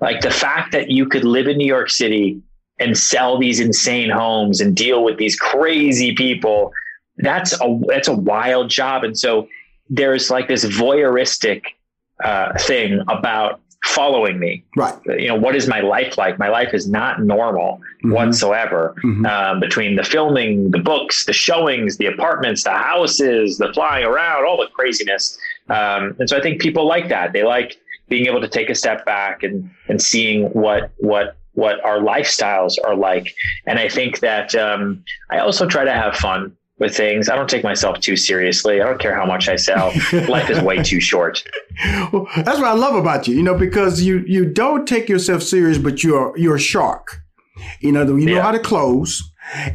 Like 0.01 0.21
the 0.21 0.31
fact 0.31 0.73
that 0.73 0.91
you 0.91 1.07
could 1.07 1.25
live 1.25 1.47
in 1.47 1.57
New 1.57 1.67
York 1.67 1.89
City 1.89 2.41
and 2.79 2.99
sell 2.99 3.39
these 3.39 3.61
insane 3.61 4.11
homes 4.11 4.61
and 4.61 4.77
deal 4.77 5.03
with 5.03 5.17
these 5.17 5.37
crazy 5.37 6.15
people, 6.15 6.73
that's 7.19 7.59
a 7.61 7.81
that's 7.87 8.09
a 8.09 8.15
wild 8.15 8.69
job. 8.69 9.05
And 9.05 9.19
so 9.19 9.49
there's 9.89 10.31
like 10.31 10.49
this 10.49 10.65
voyeuristic 10.65 11.63
uh, 12.23 12.53
thing 12.59 13.01
about 13.09 13.61
following 13.85 14.39
me. 14.39 14.65
Right. 14.77 14.95
You 15.07 15.29
know, 15.29 15.37
what 15.37 15.55
is 15.55 15.69
my 15.69 15.81
life 15.81 16.19
like? 16.19 16.39
My 16.39 16.49
life 16.49 16.75
is 16.75 16.89
not 16.89 17.23
normal 17.23 17.81
mm-hmm. 18.05 18.13
whatsoever. 18.13 18.95
Mm-hmm. 19.05 19.27
Um, 19.27 19.61
between 19.61 19.97
the 19.97 20.03
filming, 20.03 20.71
the 20.73 20.79
books, 20.79 21.25
the 21.25 21.33
showings, 21.33 21.97
the 21.97 22.07
apartments, 22.07 22.65
the 22.65 22.71
houses, 22.71 23.59
the 23.59 23.73
flying 23.73 24.05
around, 24.05 24.45
all 24.47 24.59
the 24.59 24.69
craziness. 24.75 25.39
Um, 25.69 26.17
and 26.19 26.29
so 26.29 26.37
I 26.37 26.43
think 26.43 26.61
people 26.61 26.87
like 26.87 27.09
that. 27.09 27.33
They 27.33 27.43
like 27.43 27.77
being 28.09 28.27
able 28.27 28.41
to 28.41 28.49
take 28.49 28.71
a 28.71 28.75
step 28.75 29.05
back 29.05 29.43
and, 29.43 29.69
and 29.89 30.01
seeing 30.01 30.47
what, 30.51 30.93
what, 30.99 31.37
what 31.55 31.85
our 31.85 31.99
lifestyles 31.99 32.75
are 32.85 32.95
like. 32.95 33.35
And 33.67 33.79
I 33.79 33.89
think 33.89 34.21
that 34.21 34.55
um, 34.55 35.03
I 35.31 35.39
also 35.39 35.67
try 35.67 35.85
to 35.85 35.93
have 35.93 36.15
fun 36.15 36.57
with 36.79 36.95
things. 36.95 37.29
I 37.29 37.37
don't 37.37 37.49
take 37.49 37.65
myself 37.65 38.01
too 38.01 38.17
seriously. 38.17 38.81
I 38.81 38.85
don't 38.85 39.01
care 39.01 39.15
how 39.15 39.25
much 39.25 39.49
I 39.49 39.57
sell. 39.57 39.93
Life 40.29 40.51
is 40.51 40.61
way 40.61 40.83
too 40.83 41.01
short. 41.01 41.43
Well, 42.13 42.29
that's 42.37 42.59
what 42.59 42.69
I 42.69 42.75
love 42.75 42.95
about 42.95 43.27
you, 43.27 43.35
you 43.35 43.43
know, 43.43 43.57
because 43.57 44.03
you 44.03 44.25
you 44.27 44.45
don't 44.45 44.87
take 44.87 45.09
yourself 45.09 45.43
serious, 45.43 45.79
but 45.79 46.05
you're 46.05 46.37
you're 46.37 46.57
a 46.57 46.61
shark. 46.61 47.23
You 47.81 47.93
know, 47.93 48.05
you 48.05 48.19
yeah. 48.19 48.35
know 48.37 48.43
how 48.43 48.53
to 48.53 48.59
close. 48.59 49.23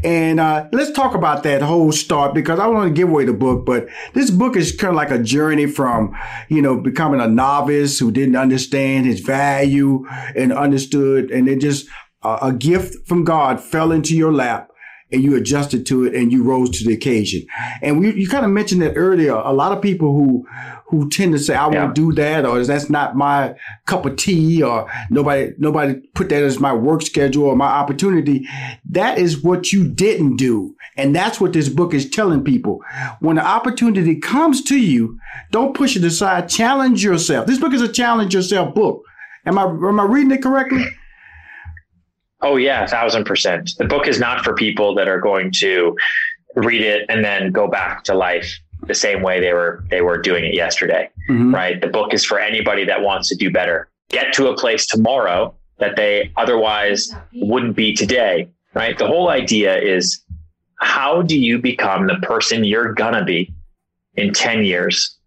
And 0.04 0.40
uh, 0.40 0.68
let's 0.72 0.92
talk 0.92 1.16
about 1.16 1.44
that 1.44 1.62
whole 1.62 1.92
start 1.92 2.34
because 2.34 2.60
I 2.60 2.68
want 2.68 2.90
to 2.90 2.94
give 2.94 3.10
away 3.10 3.26
the 3.26 3.34
book, 3.34 3.66
but 3.66 3.88
this 4.14 4.30
book 4.30 4.56
is 4.56 4.76
kind 4.76 4.90
of 4.90 4.96
like 4.96 5.12
a 5.12 5.20
journey 5.20 5.66
from, 5.66 6.16
you 6.50 6.62
know, 6.62 6.78
becoming 6.78 7.22
a 7.22 7.28
novice 7.28 7.98
who 8.00 8.12
didn't 8.12 8.36
understand 8.36 9.06
his 9.06 9.22
value 9.22 10.06
and 10.36 10.52
understood, 10.52 11.32
and 11.32 11.48
it 11.48 11.62
just 11.62 11.88
uh, 12.24 12.40
a 12.42 12.54
gift 12.54 13.08
from 13.08 13.24
God 13.24 13.60
fell 13.60 13.92
into 13.92 14.16
your 14.16 14.34
lap 14.34 14.71
and 15.12 15.24
you 15.24 15.36
adjusted 15.36 15.86
to 15.88 16.06
it 16.06 16.16
and 16.16 16.32
you 16.32 16.44
rose 16.44 16.70
to 16.72 16.86
the 16.86 16.94
occasion. 16.94 17.46
And 17.82 18.00
we, 18.00 18.14
you 18.14 18.28
kind 18.28 18.46
of 18.46 18.52
mentioned 18.52 18.82
that 18.82 18.94
earlier. 18.96 19.34
A 19.34 19.54
lot 19.54 19.72
of 19.72 19.82
people 19.82 20.14
who 20.14 20.46
who 20.88 21.10
tend 21.10 21.32
to 21.32 21.40
say, 21.40 21.56
"I 21.56 21.72
yeah. 21.72 21.84
won't 21.84 21.96
do 21.96 22.12
that," 22.14 22.46
or 22.46 22.64
"That's 22.64 22.90
not 22.90 23.16
my 23.16 23.56
cup 23.86 24.06
of 24.06 24.18
tea," 24.18 24.62
or 24.62 24.90
"Nobody 25.10 25.54
nobody 25.58 25.96
put 26.14 26.30
that 26.30 26.44
as 26.44 26.60
my 26.60 26.74
work 26.74 27.02
schedule 27.02 27.46
or 27.46 27.56
my 27.56 27.68
opportunity." 27.68 28.48
That 28.90 29.18
is 29.18 29.42
what 29.42 29.72
you 29.72 29.88
didn't 29.88 30.38
do, 30.38 30.76
and 30.98 31.16
that's 31.16 31.40
what 31.40 31.54
this 31.54 31.70
book 31.70 31.94
is 31.94 32.10
telling 32.10 32.44
people. 32.44 32.82
When 33.20 33.38
the 33.38 33.46
opportunity 33.46 34.16
comes 34.16 34.64
to 34.66 34.78
you, 34.78 35.18
don't 35.52 35.76
push 35.76 35.96
it 35.96 36.04
aside. 36.04 36.50
Challenge 36.50 37.04
yourself. 37.04 37.48
This 37.48 37.60
book 37.60 37.74
is 37.74 37.82
a 37.82 37.88
challenge 37.92 38.34
yourself 38.34 38.76
book. 38.76 39.04
Am 39.46 39.58
I 39.58 39.64
am 39.64 40.00
I 40.00 40.04
reading 40.04 40.32
it 40.32 40.44
correctly? 40.44 40.86
Oh 42.42 42.56
yeah, 42.56 42.84
a 42.84 42.88
thousand 42.88 43.26
percent. 43.26 43.72
The 43.78 43.86
book 43.86 44.08
is 44.08 44.20
not 44.20 44.44
for 44.44 44.54
people 44.54 44.96
that 44.96 45.08
are 45.08 45.20
going 45.20 45.52
to 45.60 45.96
read 46.56 46.82
it 46.82 47.06
and 47.10 47.24
then 47.24 47.52
go 47.52 47.68
back 47.68 48.04
to 48.06 48.14
life 48.14 48.60
the 48.88 48.96
same 48.96 49.22
way 49.22 49.40
they 49.40 49.54
were 49.54 49.84
they 49.90 50.02
were 50.02 50.18
doing 50.18 50.44
it 50.46 50.54
yesterday. 50.54 51.10
Mm-hmm. 51.30 51.54
Right. 51.54 51.80
The 51.80 51.88
book 51.88 52.14
is 52.14 52.26
for 52.26 52.40
anybody 52.40 52.86
that 52.86 53.02
wants 53.02 53.30
to 53.30 53.36
do 53.36 53.52
better. 53.52 53.90
Get 54.10 54.34
to 54.34 54.48
a 54.48 54.58
place 54.58 54.86
tomorrow 54.86 55.54
that 55.78 55.96
they 55.96 56.32
otherwise 56.36 57.14
wouldn't 57.34 57.76
be 57.76 57.94
today. 57.94 58.50
Right. 58.74 58.98
The 58.98 59.08
whole 59.08 59.30
idea 59.30 59.80
is 59.80 60.24
how 60.80 61.22
do 61.22 61.38
you 61.38 61.60
become 61.60 62.08
the 62.08 62.16
person 62.24 62.64
you're 62.64 62.94
gonna 62.94 63.24
be 63.24 63.54
in 64.16 64.34
10 64.34 64.64
years 64.64 65.18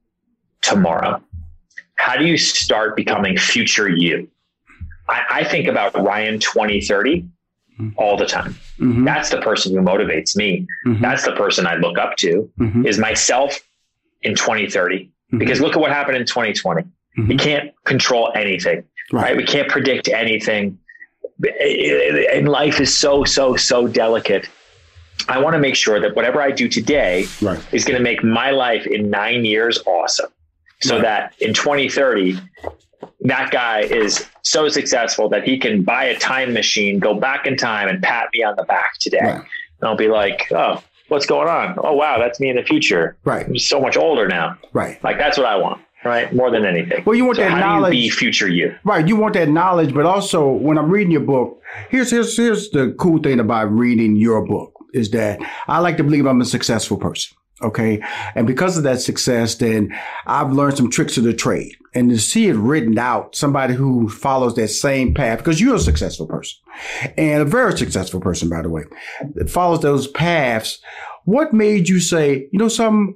tomorrow? 0.63 1.23
How 1.97 2.17
do 2.17 2.27
you 2.27 2.37
start 2.37 2.97
becoming 2.97 3.39
future 3.39 3.89
you? 3.89 4.29
I, 5.09 5.25
I 5.31 5.45
think 5.45 5.69
about 5.69 5.95
Ryan 5.95 6.39
2030 6.39 7.23
mm-hmm. 7.23 7.89
all 7.97 8.17
the 8.17 8.27
time. 8.27 8.55
Mm-hmm. 8.79 9.05
That's 9.05 9.31
the 9.31 9.41
person 9.41 9.75
who 9.75 9.81
motivates 9.81 10.37
me. 10.37 10.67
Mm-hmm. 10.87 11.03
That's 11.03 11.25
the 11.25 11.33
person 11.33 11.67
I 11.67 11.77
look 11.77 11.99
up 11.99 12.17
to 12.19 12.51
mm-hmm. 12.59 12.87
is 12.87 12.99
myself 12.99 13.59
in 14.23 14.35
2030. 14.35 15.05
Mm-hmm. 15.05 15.39
Because 15.39 15.61
look 15.61 15.75
at 15.75 15.81
what 15.81 15.91
happened 15.91 16.17
in 16.17 16.27
2020. 16.27 16.83
Mm-hmm. 16.83 17.29
We 17.29 17.37
can't 17.37 17.73
control 17.85 18.33
anything, 18.35 18.85
right. 19.13 19.23
right? 19.23 19.37
We 19.37 19.45
can't 19.45 19.69
predict 19.69 20.09
anything. 20.09 20.79
And 22.33 22.49
life 22.49 22.81
is 22.81 22.97
so, 22.97 23.25
so, 23.25 23.57
so 23.57 23.87
delicate. 23.87 24.49
I 25.29 25.39
want 25.39 25.55
to 25.55 25.61
make 25.61 25.77
sure 25.77 26.01
that 26.01 26.17
whatever 26.17 26.41
I 26.43 26.51
do 26.51 26.69
today 26.69 27.27
right. 27.41 27.61
is 27.73 27.85
going 27.85 27.97
to 27.97 28.03
make 28.03 28.25
my 28.25 28.51
life 28.51 28.87
in 28.87 29.11
nine 29.11 29.45
years 29.45 29.81
awesome. 29.87 30.31
So 30.81 31.01
that 31.01 31.35
in 31.41 31.55
2030, 31.55 32.39
that 33.21 33.51
guy 33.51 33.81
is 33.81 34.27
so 34.43 34.69
successful 34.69 35.29
that 35.31 35.45
he 35.45 35.59
can 35.59 35.83
buy 35.83 36.05
a 36.05 36.19
time 36.19 36.53
machine, 36.53 36.99
go 36.99 37.15
back 37.15 37.47
in 37.47 37.57
time, 37.57 37.89
and 37.89 38.03
pat 38.03 38.29
me 38.33 38.43
on 38.43 38.57
the 38.57 38.65
back 38.65 38.99
today. 39.01 39.21
Right. 39.23 39.35
And 39.35 39.89
I'll 39.89 39.97
be 39.97 40.09
like, 40.09 40.51
oh, 40.53 40.83
what's 41.09 41.27
going 41.27 41.49
on? 41.49 41.77
Oh, 41.83 41.95
wow, 41.95 42.19
that's 42.19 42.41
me 42.41 42.49
in 42.49 42.57
the 42.57 42.63
future. 42.63 43.17
Right. 43.25 43.47
I'm 43.47 43.59
so 43.59 43.81
much 43.81 43.97
older 43.97 44.29
now. 44.29 44.59
Right. 44.73 45.03
Like 45.03 45.19
that's 45.19 45.39
what 45.39 45.47
I 45.47 45.57
want. 45.57 45.81
Right. 46.05 46.35
More 46.35 46.51
than 46.51 46.67
anything. 46.67 47.03
Well, 47.07 47.17
you 47.17 47.25
want 47.25 47.37
so 47.37 47.43
that 47.43 47.59
knowledge. 47.59 47.93
be 47.93 48.11
future 48.11 48.49
you. 48.49 48.77
Right. 48.85 49.09
You 49.09 49.17
want 49.17 49.33
that 49.35 49.49
knowledge, 49.49 49.95
but 49.95 50.05
also 50.05 50.51
when 50.51 50.77
I'm 50.77 50.91
reading 50.91 51.11
your 51.11 51.23
book, 51.23 51.63
here's 51.89 52.11
here's 52.11 52.37
here's 52.37 52.69
the 52.71 52.95
cool 52.99 53.21
thing 53.21 53.41
about 53.41 53.73
reading 53.73 54.17
your 54.17 54.45
book 54.45 54.75
is 54.93 55.11
that 55.13 55.41
I 55.67 55.79
like 55.79 55.97
to 55.97 56.05
believe 56.05 56.27
I'm 56.27 56.43
a 56.43 56.45
successful 56.45 56.99
person. 56.99 57.37
Okay. 57.63 58.03
And 58.35 58.47
because 58.47 58.77
of 58.77 58.83
that 58.83 59.01
success, 59.01 59.55
then 59.55 59.97
I've 60.27 60.53
learned 60.53 60.77
some 60.77 60.91
tricks 60.91 61.17
of 61.17 61.25
the 61.25 61.33
trade 61.33 61.77
and 61.95 62.11
to 62.11 62.19
see 62.19 62.49
it 62.49 62.57
written 62.57 62.99
out, 62.99 63.37
somebody 63.37 63.75
who 63.75 64.09
follows 64.09 64.57
that 64.57 64.69
same 64.69 65.15
path, 65.15 65.39
because 65.39 65.61
you're 65.61 65.77
a 65.77 65.81
successful 65.81 66.27
person 66.27 66.59
and 67.17 67.43
a 67.43 67.45
very 67.45 67.77
successful 67.79 68.21
person, 68.21 68.49
by 68.49 68.63
the 68.63 68.69
way, 68.69 68.83
that 69.35 69.49
follows 69.49 69.81
those 69.81 70.09
paths. 70.09 70.81
What 71.25 71.55
made 71.55 71.89
you 71.89 72.01
say, 72.01 72.49
you 72.53 72.59
know, 72.59 72.69
some, 72.69 73.15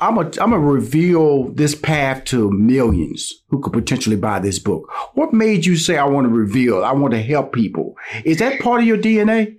I'm 0.00 0.16
a, 0.16 0.22
I'm 0.22 0.50
gonna 0.50 0.60
reveal 0.60 1.52
this 1.52 1.74
path 1.74 2.24
to 2.26 2.50
millions 2.50 3.32
who 3.48 3.60
could 3.60 3.74
potentially 3.74 4.16
buy 4.16 4.38
this 4.38 4.58
book. 4.58 4.90
What 5.14 5.34
made 5.34 5.66
you 5.66 5.76
say, 5.76 5.98
I 5.98 6.06
want 6.06 6.26
to 6.26 6.32
reveal, 6.32 6.82
I 6.82 6.92
want 6.92 7.12
to 7.12 7.22
help 7.22 7.52
people? 7.52 7.94
Is 8.24 8.38
that 8.38 8.60
part 8.60 8.80
of 8.80 8.86
your 8.86 8.98
DNA? 8.98 9.57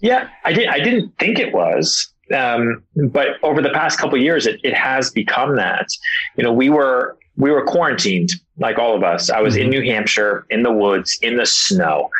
Yeah, 0.00 0.28
I 0.44 0.52
did. 0.52 0.68
I 0.68 0.80
didn't 0.80 1.16
think 1.18 1.38
it 1.38 1.52
was, 1.52 2.12
um, 2.34 2.82
but 3.10 3.42
over 3.42 3.60
the 3.60 3.70
past 3.70 3.98
couple 3.98 4.16
years, 4.18 4.46
it, 4.46 4.60
it 4.62 4.74
has 4.74 5.10
become 5.10 5.56
that. 5.56 5.86
You 6.36 6.44
know, 6.44 6.52
we 6.52 6.70
were 6.70 7.18
we 7.36 7.50
were 7.50 7.64
quarantined 7.64 8.32
like 8.58 8.78
all 8.78 8.94
of 8.94 9.02
us. 9.02 9.30
I 9.30 9.40
was 9.40 9.56
in 9.56 9.62
mm-hmm. 9.62 9.70
New 9.70 9.82
Hampshire, 9.92 10.46
in 10.50 10.62
the 10.62 10.72
woods, 10.72 11.18
in 11.22 11.36
the 11.36 11.46
snow, 11.46 12.10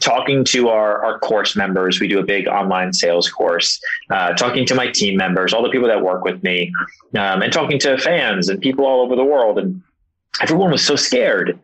talking 0.00 0.44
to 0.44 0.68
our, 0.68 1.04
our 1.04 1.18
course 1.20 1.56
members. 1.56 2.00
We 2.00 2.08
do 2.08 2.18
a 2.18 2.24
big 2.24 2.48
online 2.48 2.92
sales 2.92 3.30
course, 3.30 3.80
uh, 4.10 4.32
talking 4.34 4.66
to 4.66 4.74
my 4.74 4.88
team 4.88 5.16
members, 5.16 5.52
all 5.52 5.62
the 5.62 5.70
people 5.70 5.88
that 5.88 6.02
work 6.02 6.24
with 6.24 6.42
me, 6.42 6.72
um, 7.16 7.42
and 7.42 7.52
talking 7.52 7.78
to 7.80 7.98
fans 7.98 8.48
and 8.48 8.60
people 8.60 8.84
all 8.84 9.00
over 9.00 9.16
the 9.16 9.24
world. 9.24 9.58
And 9.58 9.82
everyone 10.40 10.70
was 10.70 10.84
so 10.84 10.96
scared. 10.96 11.58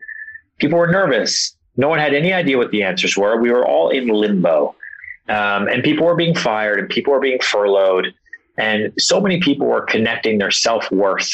People 0.57 0.79
were 0.79 0.87
nervous. 0.87 1.55
No 1.77 1.89
one 1.89 1.99
had 1.99 2.13
any 2.13 2.31
idea 2.31 2.57
what 2.57 2.71
the 2.71 2.83
answers 2.83 3.17
were. 3.17 3.39
We 3.39 3.51
were 3.51 3.67
all 3.67 3.89
in 3.89 4.07
limbo. 4.07 4.74
Um, 5.27 5.67
and 5.67 5.83
people 5.83 6.05
were 6.05 6.15
being 6.15 6.35
fired 6.35 6.79
and 6.79 6.89
people 6.89 7.13
were 7.13 7.19
being 7.19 7.39
furloughed. 7.39 8.13
And 8.57 8.93
so 8.97 9.19
many 9.19 9.39
people 9.41 9.67
were 9.67 9.81
connecting 9.81 10.37
their 10.37 10.51
self 10.51 10.89
worth 10.91 11.29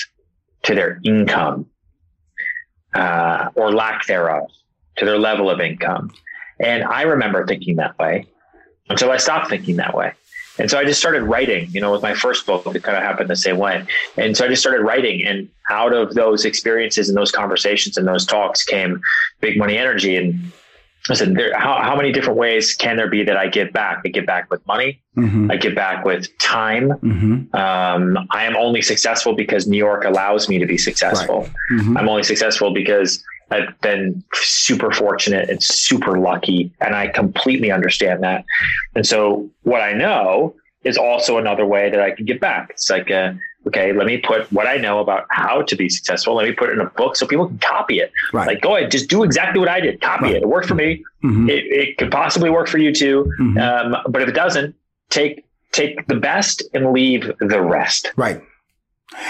to 0.63 0.75
their 0.75 1.00
income 1.03 1.67
uh, 2.93 3.50
or 3.55 3.71
lack 3.71 4.05
thereof, 4.05 4.50
to 4.98 5.05
their 5.05 5.17
level 5.17 5.50
of 5.50 5.60
income. 5.60 6.12
And 6.60 6.83
I 6.83 7.03
remember 7.03 7.45
thinking 7.45 7.77
that 7.77 7.98
way 8.00 8.27
until 8.89 9.12
I 9.12 9.17
stopped 9.17 9.50
thinking 9.50 9.77
that 9.77 9.95
way. 9.95 10.13
And 10.60 10.69
so 10.69 10.77
I 10.77 10.83
just 10.83 11.00
started 11.00 11.24
writing, 11.24 11.69
you 11.71 11.79
know, 11.79 11.91
with 11.91 12.01
my 12.01 12.13
first 12.13 12.45
book, 12.45 12.65
it 12.67 12.83
kind 12.83 12.98
of 12.98 13.03
happened 13.03 13.29
the 13.29 13.36
same 13.36 13.57
way. 13.57 13.86
And 14.17 14.36
so 14.36 14.45
I 14.45 14.50
just 14.50 14.62
started 14.62 14.81
writing. 14.81 15.25
And 15.25 15.50
out 15.69 15.93
of 15.93 16.13
those 16.13 16.43
experiences 16.45 17.07
and 17.07 17.17
those 17.17 17.31
conversations 17.31 17.98
and 17.98 18.07
those 18.07 18.25
talks 18.25 18.63
came 18.63 19.01
big 19.39 19.57
money 19.57 19.77
energy. 19.77 20.17
And 20.17 20.51
I 21.10 21.15
said, 21.15 21.36
there, 21.36 21.58
how, 21.58 21.81
how 21.81 21.96
many 21.96 22.12
different 22.12 22.38
ways 22.38 22.75
can 22.75 22.96
there 22.96 23.10
be 23.10 23.24
that 23.24 23.36
I 23.36 23.48
give 23.48 23.74
back? 23.74 24.01
I 24.05 24.10
give 24.10 24.25
back 24.25 24.51
with 24.51 24.65
money. 24.67 25.01
Mm-hmm. 25.17 25.50
I 25.50 25.58
give 25.58 25.74
back 25.74 26.05
with 26.05 26.27
time. 26.38 26.89
Mm-hmm. 26.89 27.55
Um, 27.55 28.27
I 28.29 28.43
am 28.43 28.55
only 28.55 28.84
successful 28.84 29.34
because 29.34 29.67
New 29.67 29.77
York 29.77 30.05
allows 30.05 30.48
me 30.48 30.60
to 30.60 30.65
be 30.67 30.77
successful. 30.77 31.41
Right. 31.41 31.51
Mm-hmm. 31.74 31.98
I'm 31.98 32.08
only 32.08 32.24
successful 32.24 32.72
because 32.72 33.24
I've 33.50 33.79
been 33.81 34.24
super 34.34 34.91
fortunate 34.91 35.50
and 35.50 35.62
super 35.62 36.20
lucky. 36.20 36.72
And 36.81 36.96
I 36.96 37.08
completely 37.08 37.72
understand 37.72 38.22
that. 38.24 38.46
And 38.96 39.05
so 39.05 39.50
what 39.63 39.81
I 39.81 39.93
know 39.93 40.55
is 40.84 40.98
also 40.98 41.38
another 41.38 41.65
way 41.65 41.89
that 41.89 42.00
I 42.00 42.12
can 42.12 42.25
give 42.25 42.39
back. 42.39 42.70
It's 42.70 42.89
like, 42.89 43.10
a, 43.10 43.38
okay, 43.68 43.94
let 43.94 44.08
me 44.08 44.18
put 44.18 44.51
what 44.51 44.68
I 44.68 44.77
know 44.77 45.00
about 45.00 45.25
how 45.30 45.62
to 45.62 45.75
be 45.75 45.89
successful. 45.89 46.36
Let 46.36 46.48
me 46.48 46.53
put 46.53 46.70
it 46.70 46.74
in 46.74 46.80
a 46.80 46.89
book 46.89 47.15
so 47.15 47.27
people 47.27 47.48
can 47.48 47.60
copy 47.60 48.00
it. 48.00 48.12
Right. 48.34 48.48
Like, 48.48 48.62
go 48.62 48.75
ahead, 48.75 48.91
just 48.91 49.10
do 49.10 49.24
exactly 49.24 49.60
what 49.60 49.70
I 49.70 49.80
did. 49.80 50.01
Copy 50.01 50.25
right. 50.25 50.36
it. 50.36 50.44
It 50.44 50.48
worked 50.48 50.68
for 50.68 50.75
me. 50.75 51.03
Mm-hmm. 51.24 51.50
It, 51.50 51.65
it, 51.65 51.98
could 51.98 52.12
possibly 52.12 52.50
work 52.50 52.68
for 52.68 52.80
you 52.80 52.94
too. 52.94 53.32
Mm-hmm. 53.39 53.58
Um, 53.58 54.01
but 54.10 54.22
if 54.22 54.30
it 54.30 54.34
doesn't, 54.34 54.75
take 55.10 55.46
take 55.72 56.06
the 56.08 56.15
best 56.15 56.63
and 56.74 56.91
leave 56.91 57.32
the 57.39 57.62
rest. 57.62 58.12
Right. 58.15 58.41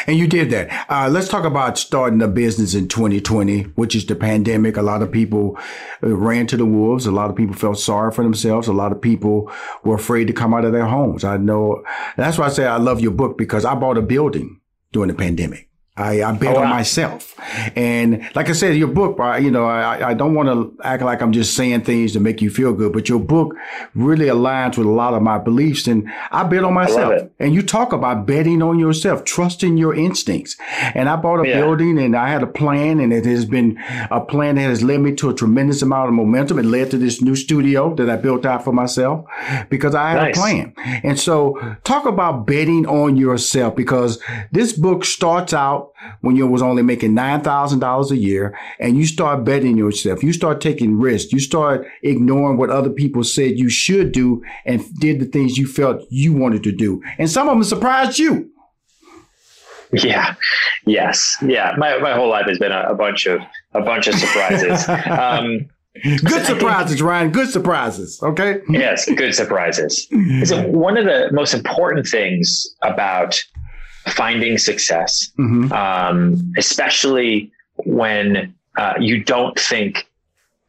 And 0.07 0.17
you 0.17 0.27
did 0.27 0.51
that. 0.51 0.85
Uh, 0.89 1.09
let's 1.09 1.27
talk 1.27 1.43
about 1.43 1.77
starting 1.77 2.21
a 2.21 2.27
business 2.27 2.75
in 2.75 2.87
2020, 2.87 3.63
which 3.75 3.95
is 3.95 4.05
the 4.05 4.15
pandemic. 4.15 4.77
A 4.77 4.81
lot 4.81 5.01
of 5.01 5.11
people 5.11 5.57
uh, 6.03 6.15
ran 6.15 6.47
to 6.47 6.57
the 6.57 6.65
wolves. 6.65 7.05
A 7.05 7.11
lot 7.11 7.29
of 7.29 7.35
people 7.35 7.55
felt 7.55 7.79
sorry 7.79 8.11
for 8.11 8.23
themselves. 8.23 8.67
A 8.67 8.73
lot 8.73 8.91
of 8.91 9.01
people 9.01 9.51
were 9.83 9.95
afraid 9.95 10.27
to 10.27 10.33
come 10.33 10.53
out 10.53 10.65
of 10.65 10.71
their 10.71 10.85
homes. 10.85 11.23
I 11.23 11.37
know 11.37 11.83
that's 12.15 12.37
why 12.37 12.45
I 12.45 12.49
say 12.49 12.65
I 12.65 12.77
love 12.77 13.01
your 13.01 13.11
book 13.11 13.37
because 13.37 13.65
I 13.65 13.73
bought 13.75 13.97
a 13.97 14.01
building 14.01 14.61
during 14.91 15.07
the 15.07 15.15
pandemic. 15.15 15.70
I, 15.97 16.23
I 16.23 16.31
bet 16.31 16.55
oh, 16.55 16.59
wow. 16.59 16.63
on 16.63 16.69
myself. 16.69 17.35
And 17.75 18.29
like 18.33 18.49
I 18.49 18.53
said, 18.53 18.77
your 18.77 18.87
book, 18.87 19.17
you 19.41 19.51
know, 19.51 19.65
I, 19.65 20.11
I 20.11 20.13
don't 20.13 20.33
want 20.33 20.47
to 20.47 20.73
act 20.85 21.03
like 21.03 21.21
I'm 21.21 21.33
just 21.33 21.53
saying 21.53 21.81
things 21.81 22.13
to 22.13 22.21
make 22.21 22.41
you 22.41 22.49
feel 22.49 22.71
good, 22.73 22.93
but 22.93 23.09
your 23.09 23.19
book 23.19 23.55
really 23.93 24.27
aligns 24.27 24.77
with 24.77 24.87
a 24.87 24.91
lot 24.91 25.13
of 25.13 25.21
my 25.21 25.37
beliefs. 25.37 25.87
And 25.87 26.09
I 26.31 26.43
bet 26.43 26.63
on 26.63 26.73
myself. 26.73 27.29
And 27.39 27.53
you 27.53 27.61
talk 27.61 27.91
about 27.91 28.25
betting 28.25 28.61
on 28.61 28.79
yourself, 28.79 29.25
trusting 29.25 29.75
your 29.75 29.93
instincts. 29.93 30.55
And 30.95 31.09
I 31.09 31.17
bought 31.17 31.45
a 31.45 31.49
yeah. 31.49 31.59
building 31.59 31.99
and 31.99 32.15
I 32.15 32.29
had 32.29 32.41
a 32.41 32.47
plan 32.47 33.01
and 33.01 33.11
it 33.11 33.25
has 33.25 33.43
been 33.43 33.77
a 34.09 34.21
plan 34.21 34.55
that 34.55 34.61
has 34.61 34.81
led 34.81 35.01
me 35.01 35.13
to 35.15 35.29
a 35.29 35.33
tremendous 35.33 35.81
amount 35.81 36.07
of 36.07 36.13
momentum. 36.13 36.57
It 36.57 36.65
led 36.65 36.89
to 36.91 36.97
this 36.97 37.21
new 37.21 37.35
studio 37.35 37.93
that 37.95 38.09
I 38.09 38.15
built 38.15 38.45
out 38.45 38.63
for 38.63 38.71
myself 38.71 39.25
because 39.69 39.93
I 39.93 40.11
had 40.11 40.21
nice. 40.21 40.37
a 40.37 40.39
plan. 40.39 40.73
And 41.03 41.19
so 41.19 41.59
talk 41.83 42.05
about 42.05 42.47
betting 42.47 42.85
on 42.85 43.17
yourself 43.17 43.75
because 43.75 44.21
this 44.53 44.71
book 44.71 45.03
starts 45.03 45.53
out 45.53 45.80
out 45.81 45.93
when 46.21 46.35
you 46.35 46.47
was 46.47 46.61
only 46.61 46.83
making 46.83 47.13
nine 47.13 47.41
thousand 47.41 47.79
dollars 47.79 48.11
a 48.11 48.17
year, 48.17 48.57
and 48.79 48.97
you 48.97 49.05
start 49.05 49.43
betting 49.43 49.77
yourself. 49.77 50.23
You 50.23 50.33
start 50.33 50.61
taking 50.61 50.99
risks. 50.99 51.33
You 51.33 51.39
start 51.39 51.87
ignoring 52.03 52.57
what 52.57 52.69
other 52.69 52.89
people 52.89 53.23
said 53.23 53.59
you 53.59 53.69
should 53.69 54.11
do, 54.11 54.43
and 54.65 54.83
did 54.99 55.19
the 55.19 55.25
things 55.25 55.57
you 55.57 55.67
felt 55.67 56.05
you 56.09 56.33
wanted 56.33 56.63
to 56.63 56.71
do. 56.71 57.01
And 57.17 57.29
some 57.29 57.47
of 57.47 57.55
them 57.55 57.63
surprised 57.63 58.19
you. 58.19 58.49
Yeah. 59.91 60.35
Yes. 60.85 61.37
Yeah. 61.41 61.73
My 61.77 61.97
my 61.99 62.13
whole 62.13 62.29
life 62.29 62.45
has 62.47 62.59
been 62.59 62.71
a, 62.71 62.85
a 62.89 62.95
bunch 62.95 63.25
of 63.25 63.41
a 63.73 63.81
bunch 63.81 64.07
of 64.07 64.15
surprises. 64.15 64.87
um, 65.09 65.69
good 66.03 66.45
surprises, 66.45 67.01
Ryan. 67.01 67.31
Good 67.31 67.49
surprises. 67.49 68.21
Okay. 68.23 68.61
Yes, 68.69 69.09
good 69.13 69.35
surprises. 69.35 70.07
So 70.45 70.65
one 70.67 70.97
of 70.97 71.05
the 71.05 71.29
most 71.33 71.53
important 71.53 72.07
things 72.07 72.65
about 72.81 73.43
finding 74.07 74.57
success, 74.57 75.31
mm-hmm. 75.37 75.71
um, 75.73 76.53
especially 76.57 77.51
when 77.85 78.53
uh, 78.77 78.93
you 78.99 79.23
don't 79.23 79.59
think 79.59 80.07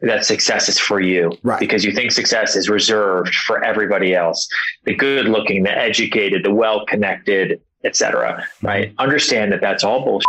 that 0.03 0.25
success 0.25 0.69
is 0.69 0.79
for 0.79 1.01
you 1.01 1.33
right. 1.43 1.61
because 1.61 1.85
you 1.85 1.93
think 1.93 2.11
success 2.11 2.57
is 2.57 2.69
reserved 2.69 3.35
for 3.35 3.63
everybody 3.63 4.15
else 4.15 4.49
the 4.85 4.95
good 4.95 5.27
looking 5.27 5.63
the 5.63 5.71
educated 5.71 6.45
the 6.45 6.53
well 6.53 6.85
connected 6.87 7.61
etc 7.85 8.45
right 8.63 8.89
mm-hmm. 8.89 9.01
understand 9.01 9.53
that 9.53 9.61
that's 9.61 9.85
all 9.85 10.05
bullshit 10.05 10.27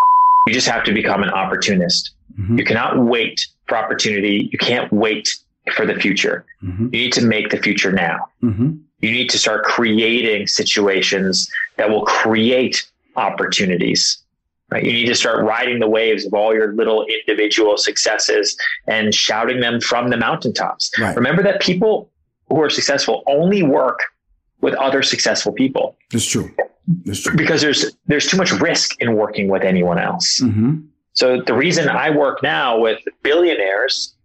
you 0.48 0.54
just 0.54 0.68
have 0.68 0.84
to 0.84 0.94
become 0.94 1.24
an 1.24 1.30
opportunist 1.30 2.12
mm-hmm. 2.40 2.58
you 2.58 2.64
cannot 2.64 3.00
wait 3.00 3.48
for 3.68 3.78
opportunity 3.78 4.50
you 4.52 4.60
can't 4.60 4.92
wait 4.94 5.36
for 5.74 5.86
the 5.86 5.96
future 5.96 6.46
mm-hmm. 6.64 6.86
you 6.86 7.02
need 7.02 7.14
to 7.14 7.26
make 7.26 7.50
the 7.50 7.58
future 7.58 7.92
now 7.92 8.28
mm-hmm. 8.44 8.76
you 9.00 9.12
need 9.12 9.30
to 9.30 9.40
start 9.40 9.64
creating 9.64 10.46
situations 10.46 11.50
that 11.78 11.90
will 11.90 12.06
create 12.06 12.86
opportunities. 13.16 14.20
Right? 14.70 14.84
You 14.84 14.94
need 14.94 15.06
to 15.06 15.16
start 15.16 15.44
riding 15.44 15.80
the 15.80 15.88
waves 15.88 16.26
of 16.26 16.34
all 16.34 16.54
your 16.54 16.74
little 16.74 17.06
individual 17.06 17.78
successes 17.78 18.58
and 18.88 19.14
shouting 19.14 19.60
them 19.60 19.80
from 19.80 20.10
the 20.10 20.18
mountaintops. 20.18 20.90
Right. 21.00 21.16
Remember 21.16 21.44
that 21.44 21.62
people 21.62 22.10
who 22.50 22.62
are 22.62 22.70
successful 22.70 23.24
only 23.28 23.62
work 23.62 24.00
with 24.62 24.74
other 24.76 25.04
successful 25.04 25.52
people. 25.52 25.96
It's 26.12 26.26
true. 26.26 26.52
That's 27.06 27.22
true. 27.22 27.36
Because 27.36 27.62
there's 27.62 27.96
there's 28.08 28.26
too 28.26 28.38
much 28.38 28.52
risk 28.52 29.00
in 29.00 29.16
working 29.16 29.48
with 29.48 29.64
anyone 29.64 30.00
else. 30.00 30.40
Mm-hmm. 30.42 30.80
So 31.14 31.42
the 31.42 31.54
reason 31.54 31.88
I 31.90 32.10
work 32.10 32.42
now 32.42 32.80
with 32.80 33.00
billionaires, 33.22 34.16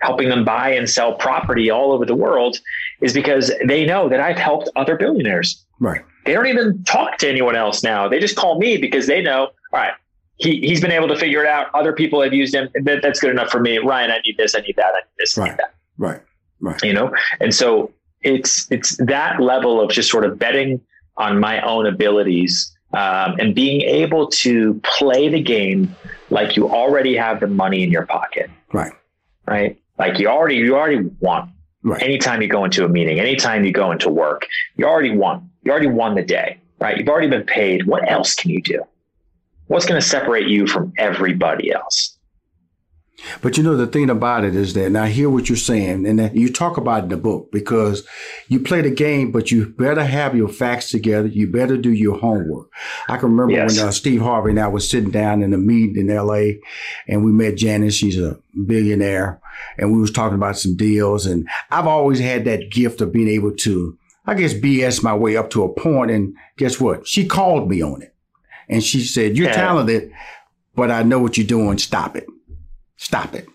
helping 0.00 0.28
them 0.28 0.44
buy 0.44 0.70
and 0.70 0.88
sell 0.88 1.14
property 1.14 1.70
all 1.70 1.92
over 1.92 2.04
the 2.04 2.14
world, 2.14 2.58
is 3.00 3.14
because 3.14 3.50
they 3.66 3.86
know 3.86 4.08
that 4.08 4.20
I've 4.20 4.36
helped 4.36 4.68
other 4.76 4.96
billionaires. 4.96 5.64
Right. 5.80 6.02
They 6.24 6.32
don't 6.32 6.46
even 6.46 6.82
talk 6.84 7.18
to 7.18 7.28
anyone 7.28 7.56
else 7.56 7.82
now. 7.82 8.08
They 8.08 8.18
just 8.18 8.36
call 8.36 8.58
me 8.58 8.76
because 8.76 9.06
they 9.06 9.22
know, 9.22 9.42
all 9.42 9.52
right, 9.72 9.92
he, 10.36 10.60
he's 10.60 10.80
been 10.80 10.90
able 10.90 11.08
to 11.08 11.16
figure 11.16 11.40
it 11.42 11.46
out. 11.46 11.68
Other 11.74 11.92
people 11.92 12.22
have 12.22 12.32
used 12.32 12.54
him. 12.54 12.68
That, 12.82 13.02
that's 13.02 13.20
good 13.20 13.30
enough 13.30 13.50
for 13.50 13.60
me. 13.60 13.78
Ryan, 13.78 14.10
I 14.10 14.18
need 14.24 14.36
this. 14.36 14.54
I 14.54 14.60
need 14.60 14.76
that. 14.76 14.86
I 14.86 15.00
need 15.00 15.14
this. 15.18 15.36
Right. 15.36 15.46
I 15.46 15.50
need 15.50 15.58
that. 15.58 15.74
Right. 15.98 16.20
Right. 16.60 16.82
You 16.82 16.92
know? 16.92 17.14
And 17.40 17.54
so 17.54 17.92
it's, 18.22 18.70
it's 18.70 18.96
that 18.96 19.40
level 19.40 19.80
of 19.80 19.90
just 19.90 20.10
sort 20.10 20.24
of 20.24 20.38
betting 20.38 20.80
on 21.16 21.38
my 21.38 21.60
own 21.60 21.86
abilities 21.86 22.74
um, 22.94 23.36
and 23.38 23.54
being 23.54 23.82
able 23.82 24.28
to 24.28 24.80
play 24.82 25.28
the 25.28 25.40
game 25.40 25.94
like 26.30 26.56
you 26.56 26.68
already 26.68 27.16
have 27.16 27.40
the 27.40 27.46
money 27.46 27.82
in 27.82 27.90
your 27.90 28.06
pocket. 28.06 28.50
Right. 28.72 28.92
Right. 29.46 29.80
Like 29.98 30.18
you 30.18 30.28
already, 30.28 30.56
you 30.56 30.74
already 30.74 31.08
won. 31.20 31.52
Right. 31.82 32.02
Anytime 32.02 32.40
you 32.40 32.48
go 32.48 32.64
into 32.64 32.84
a 32.84 32.88
meeting, 32.88 33.20
anytime 33.20 33.64
you 33.64 33.72
go 33.72 33.92
into 33.92 34.08
work, 34.08 34.46
you 34.76 34.86
already 34.86 35.16
won. 35.16 35.50
You 35.64 35.70
already 35.70 35.88
won 35.88 36.14
the 36.14 36.22
day, 36.22 36.60
right? 36.80 36.96
You've 36.96 37.08
already 37.08 37.28
been 37.28 37.44
paid. 37.44 37.86
What 37.86 38.10
else 38.10 38.34
can 38.34 38.50
you 38.50 38.62
do? 38.62 38.84
What's 39.66 39.86
going 39.86 40.00
to 40.00 40.06
separate 40.06 40.46
you 40.46 40.66
from 40.66 40.92
everybody 40.98 41.72
else? 41.72 42.14
But 43.40 43.56
you 43.56 43.62
know, 43.62 43.76
the 43.76 43.86
thing 43.86 44.10
about 44.10 44.44
it 44.44 44.54
is 44.54 44.74
that, 44.74 44.86
and 44.86 44.98
I 44.98 45.08
hear 45.08 45.30
what 45.30 45.48
you're 45.48 45.56
saying, 45.56 46.06
and 46.06 46.18
that 46.18 46.36
you 46.36 46.52
talk 46.52 46.76
about 46.76 47.00
it 47.00 47.02
in 47.04 47.08
the 47.10 47.16
book 47.16 47.50
because 47.52 48.06
you 48.48 48.60
play 48.60 48.82
the 48.82 48.90
game, 48.90 49.30
but 49.32 49.50
you 49.50 49.66
better 49.66 50.04
have 50.04 50.36
your 50.36 50.48
facts 50.48 50.90
together. 50.90 51.28
You 51.28 51.50
better 51.50 51.76
do 51.76 51.92
your 51.92 52.18
homework. 52.18 52.68
I 53.08 53.16
can 53.16 53.30
remember 53.30 53.52
yes. 53.52 53.78
when 53.78 53.88
uh, 53.88 53.92
Steve 53.92 54.20
Harvey 54.20 54.50
and 54.50 54.60
I 54.60 54.68
was 54.68 54.88
sitting 54.88 55.10
down 55.10 55.42
in 55.42 55.54
a 55.54 55.58
meeting 55.58 56.08
in 56.08 56.14
LA 56.14 56.58
and 57.06 57.24
we 57.24 57.32
met 57.32 57.56
Janice. 57.56 57.94
She's 57.94 58.18
a 58.18 58.38
billionaire 58.66 59.40
and 59.78 59.92
we 59.92 60.00
was 60.00 60.10
talking 60.10 60.36
about 60.36 60.58
some 60.58 60.76
deals. 60.76 61.24
And 61.24 61.48
I've 61.70 61.86
always 61.86 62.20
had 62.20 62.44
that 62.44 62.70
gift 62.70 63.00
of 63.00 63.12
being 63.12 63.28
able 63.28 63.54
to, 63.58 63.96
I 64.26 64.34
guess, 64.34 64.54
BS 64.54 65.02
my 65.02 65.14
way 65.14 65.36
up 65.36 65.50
to 65.50 65.64
a. 65.64 66.00
And 66.08 66.34
guess 66.56 66.80
what? 66.80 67.06
She 67.06 67.26
called 67.26 67.68
me 67.68 67.82
on 67.82 68.02
it 68.02 68.14
and 68.68 68.82
she 68.82 69.02
said, 69.02 69.36
you're 69.36 69.48
yeah. 69.48 69.54
talented, 69.54 70.12
but 70.74 70.90
I 70.90 71.02
know 71.02 71.18
what 71.18 71.36
you're 71.36 71.46
doing. 71.46 71.78
Stop 71.78 72.16
it. 72.16 72.26
Stop 72.96 73.34
it. 73.34 73.46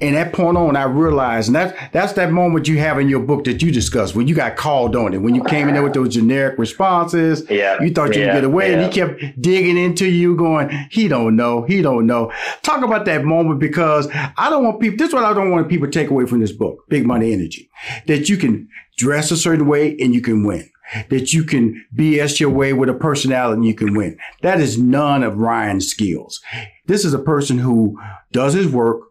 And 0.00 0.16
that 0.16 0.32
point 0.32 0.56
on, 0.56 0.76
I 0.76 0.84
realized, 0.84 1.48
and 1.48 1.56
that's 1.56 1.78
that's 1.92 2.12
that 2.14 2.32
moment 2.32 2.68
you 2.68 2.78
have 2.78 2.98
in 2.98 3.08
your 3.08 3.20
book 3.20 3.44
that 3.44 3.60
you 3.62 3.70
discussed 3.70 4.14
when 4.14 4.26
you 4.26 4.34
got 4.34 4.56
called 4.56 4.96
on 4.96 5.12
it, 5.12 5.18
when 5.18 5.34
you 5.34 5.44
came 5.44 5.68
in 5.68 5.74
there 5.74 5.82
with 5.82 5.92
those 5.92 6.14
generic 6.14 6.58
responses. 6.58 7.44
Yeah, 7.50 7.80
you 7.82 7.90
thought 7.90 8.14
you 8.14 8.22
yeah, 8.22 8.28
could 8.28 8.36
get 8.38 8.44
away, 8.44 8.70
yeah. 8.70 8.78
and 8.78 8.86
he 8.86 9.00
kept 9.00 9.42
digging 9.42 9.76
into 9.76 10.08
you, 10.08 10.36
going, 10.36 10.70
"He 10.90 11.06
don't 11.06 11.36
know, 11.36 11.62
he 11.62 11.82
don't 11.82 12.06
know." 12.06 12.32
Talk 12.62 12.82
about 12.82 13.04
that 13.04 13.24
moment 13.24 13.60
because 13.60 14.08
I 14.12 14.48
don't 14.48 14.64
want 14.64 14.80
people. 14.80 14.96
This 14.96 15.08
is 15.08 15.14
what 15.14 15.24
I 15.24 15.34
don't 15.34 15.50
want 15.50 15.68
people 15.68 15.86
to 15.86 15.92
take 15.92 16.10
away 16.10 16.24
from 16.24 16.40
this 16.40 16.52
book, 16.52 16.84
Big 16.88 17.06
Money 17.06 17.32
Energy, 17.32 17.68
that 18.06 18.30
you 18.30 18.38
can 18.38 18.68
dress 18.98 19.30
a 19.30 19.36
certain 19.36 19.66
way 19.66 19.96
and 19.98 20.14
you 20.14 20.20
can 20.20 20.44
win 20.44 20.68
that 21.10 21.32
you 21.32 21.44
can 21.44 21.84
BS 21.94 22.40
your 22.40 22.50
way 22.50 22.72
with 22.72 22.88
a 22.88 22.94
personality 22.94 23.56
and 23.56 23.64
you 23.64 23.74
can 23.74 23.94
win. 23.94 24.18
That 24.42 24.60
is 24.60 24.78
none 24.78 25.22
of 25.22 25.38
Ryan's 25.38 25.88
skills. 25.88 26.40
This 26.86 27.04
is 27.04 27.14
a 27.14 27.18
person 27.18 27.58
who 27.58 27.98
does 28.32 28.54
his 28.54 28.68
work. 28.68 29.02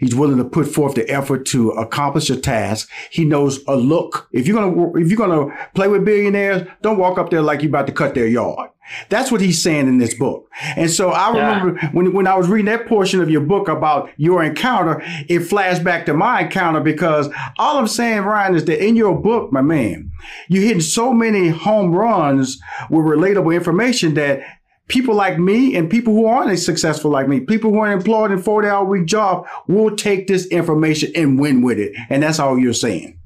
He's 0.00 0.14
willing 0.14 0.38
to 0.38 0.44
put 0.44 0.66
forth 0.66 0.94
the 0.94 1.08
effort 1.10 1.44
to 1.48 1.70
accomplish 1.72 2.30
a 2.30 2.36
task. 2.36 2.90
He 3.10 3.26
knows 3.26 3.60
a 3.68 3.76
look. 3.76 4.28
If 4.32 4.48
you're 4.48 4.56
gonna 4.56 4.98
if 4.98 5.08
you're 5.10 5.18
gonna 5.18 5.54
play 5.74 5.88
with 5.88 6.06
billionaires, 6.06 6.66
don't 6.80 6.98
walk 6.98 7.18
up 7.18 7.28
there 7.28 7.42
like 7.42 7.60
you're 7.60 7.68
about 7.68 7.86
to 7.86 7.92
cut 7.92 8.14
their 8.14 8.26
yard. 8.26 8.70
That's 9.08 9.30
what 9.30 9.40
he's 9.40 9.62
saying 9.62 9.88
in 9.88 9.98
this 9.98 10.14
book. 10.14 10.50
And 10.74 10.90
so 10.90 11.10
I 11.10 11.28
remember 11.28 11.78
yeah. 11.78 11.90
when, 11.92 12.12
when 12.12 12.26
I 12.26 12.34
was 12.34 12.48
reading 12.48 12.66
that 12.66 12.86
portion 12.86 13.20
of 13.20 13.30
your 13.30 13.42
book 13.42 13.68
about 13.68 14.10
your 14.16 14.42
encounter, 14.42 15.02
it 15.28 15.40
flashed 15.40 15.84
back 15.84 16.06
to 16.06 16.14
my 16.14 16.42
encounter 16.42 16.80
because 16.80 17.28
all 17.58 17.78
I'm 17.78 17.86
saying, 17.86 18.22
Ryan, 18.22 18.56
is 18.56 18.64
that 18.64 18.84
in 18.84 18.96
your 18.96 19.16
book, 19.16 19.52
my 19.52 19.62
man, 19.62 20.10
you're 20.48 20.64
hitting 20.64 20.80
so 20.80 21.12
many 21.12 21.50
home 21.50 21.94
runs 21.94 22.58
with 22.88 23.04
relatable 23.04 23.54
information 23.54 24.14
that 24.14 24.40
people 24.90 25.14
like 25.14 25.38
me 25.38 25.76
and 25.76 25.88
people 25.88 26.12
who 26.12 26.26
aren't 26.26 26.50
as 26.50 26.64
successful 26.66 27.10
like 27.10 27.28
me, 27.28 27.40
people 27.40 27.70
who 27.70 27.78
are 27.78 27.90
employed 27.90 28.30
in 28.32 28.42
40 28.42 28.68
hour 28.68 28.84
week 28.84 29.06
job 29.06 29.46
will 29.68 29.96
take 29.96 30.26
this 30.26 30.46
information 30.46 31.12
and 31.14 31.38
win 31.38 31.62
with 31.62 31.78
it. 31.78 31.92
And 32.10 32.22
that's 32.22 32.38
all 32.38 32.58
you're 32.58 32.74
saying. 32.74 33.18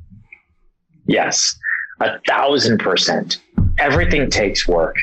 Yes, 1.06 1.58
a 2.00 2.18
thousand 2.28 2.78
percent. 2.78 3.40
Everything 3.78 4.30
takes 4.30 4.68
work. 4.68 4.96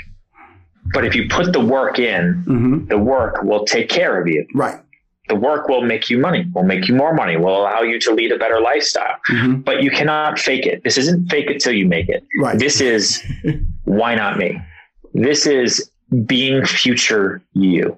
But 0.93 1.05
if 1.05 1.15
you 1.15 1.27
put 1.29 1.51
the 1.53 1.59
work 1.59 1.99
in, 1.99 2.43
mm-hmm. 2.47 2.87
the 2.87 2.97
work 2.97 3.43
will 3.43 3.65
take 3.65 3.89
care 3.89 4.19
of 4.19 4.27
you. 4.27 4.45
Right. 4.53 4.79
The 5.29 5.35
work 5.35 5.67
will 5.67 5.83
make 5.83 6.09
you 6.09 6.17
money, 6.17 6.45
will 6.53 6.63
make 6.63 6.87
you 6.87 6.95
more 6.95 7.13
money, 7.13 7.37
will 7.37 7.61
allow 7.61 7.81
you 7.81 7.99
to 8.01 8.13
lead 8.13 8.31
a 8.31 8.37
better 8.37 8.59
lifestyle. 8.59 9.17
Mm-hmm. 9.29 9.61
But 9.61 9.83
you 9.83 9.91
cannot 9.91 10.39
fake 10.39 10.65
it. 10.65 10.83
This 10.83 10.97
isn't 10.97 11.29
fake 11.29 11.49
it 11.49 11.61
till 11.61 11.73
you 11.73 11.87
make 11.87 12.09
it. 12.09 12.25
Right. 12.39 12.57
This 12.57 12.81
is 12.81 13.23
why 13.85 14.15
not 14.15 14.37
me? 14.37 14.59
This 15.13 15.45
is 15.45 15.91
being 16.25 16.65
future 16.65 17.41
you. 17.53 17.97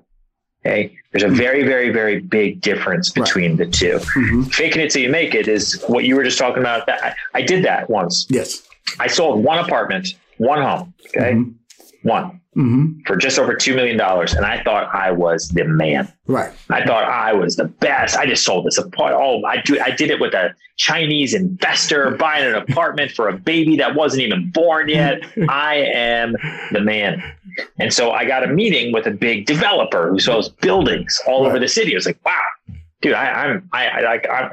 Okay. 0.65 0.95
There's 1.11 1.23
a 1.23 1.27
mm-hmm. 1.27 1.35
very, 1.35 1.63
very, 1.63 1.89
very 1.89 2.19
big 2.19 2.61
difference 2.61 3.09
between 3.09 3.57
right. 3.57 3.71
the 3.71 3.77
2 3.77 3.97
mm-hmm. 3.97 4.43
Faking 4.43 4.81
it 4.81 4.91
till 4.91 5.01
you 5.01 5.09
make 5.09 5.35
it 5.35 5.47
is 5.47 5.83
what 5.87 6.05
you 6.05 6.15
were 6.15 6.23
just 6.23 6.37
talking 6.37 6.59
about. 6.59 6.87
I, 6.89 7.13
I 7.33 7.41
did 7.41 7.65
that 7.65 7.89
once. 7.89 8.25
Yes. 8.29 8.63
I 8.99 9.07
sold 9.07 9.43
one 9.43 9.59
apartment, 9.59 10.15
one 10.37 10.61
home. 10.61 10.93
Okay. 11.15 11.33
Mm-hmm. 11.33 12.07
One 12.07 12.41
mm-hmm. 12.55 13.01
for 13.05 13.15
just 13.15 13.39
over 13.39 13.53
$2 13.53 13.75
million. 13.75 13.99
And 13.99 14.45
I 14.45 14.63
thought 14.63 14.93
I 14.93 15.11
was 15.11 15.49
the 15.49 15.65
man. 15.65 16.11
Right. 16.27 16.53
I 16.69 16.85
thought 16.85 17.05
I 17.05 17.33
was 17.33 17.55
the 17.55 17.65
best. 17.65 18.17
I 18.17 18.25
just 18.25 18.43
sold 18.43 18.65
this 18.65 18.77
apartment. 18.77 19.21
Oh, 19.21 19.45
I, 19.45 19.61
do, 19.61 19.79
I 19.79 19.91
did 19.91 20.09
it 20.09 20.19
with 20.19 20.33
a 20.33 20.53
Chinese 20.77 21.33
investor 21.33 22.11
buying 22.19 22.45
an 22.45 22.55
apartment 22.55 23.11
for 23.11 23.27
a 23.29 23.37
baby 23.37 23.77
that 23.77 23.95
wasn't 23.95 24.23
even 24.23 24.49
born 24.51 24.89
yet. 24.89 25.21
I 25.49 25.75
am 25.75 26.35
the 26.71 26.81
man. 26.81 27.23
And 27.79 27.93
so 27.93 28.11
I 28.11 28.25
got 28.25 28.43
a 28.43 28.47
meeting 28.47 28.93
with 28.93 29.05
a 29.05 29.11
big 29.11 29.45
developer 29.45 30.09
who 30.09 30.19
sells 30.19 30.49
buildings 30.49 31.19
all 31.27 31.43
right. 31.43 31.49
over 31.49 31.59
the 31.59 31.67
city. 31.67 31.93
I 31.93 31.95
was 31.95 32.05
like, 32.05 32.19
wow, 32.25 32.41
dude, 33.01 33.13
I, 33.13 33.45
am 33.45 33.69
I, 33.73 33.87
I 33.87 34.01
like, 34.01 34.27
I'm, 34.29 34.49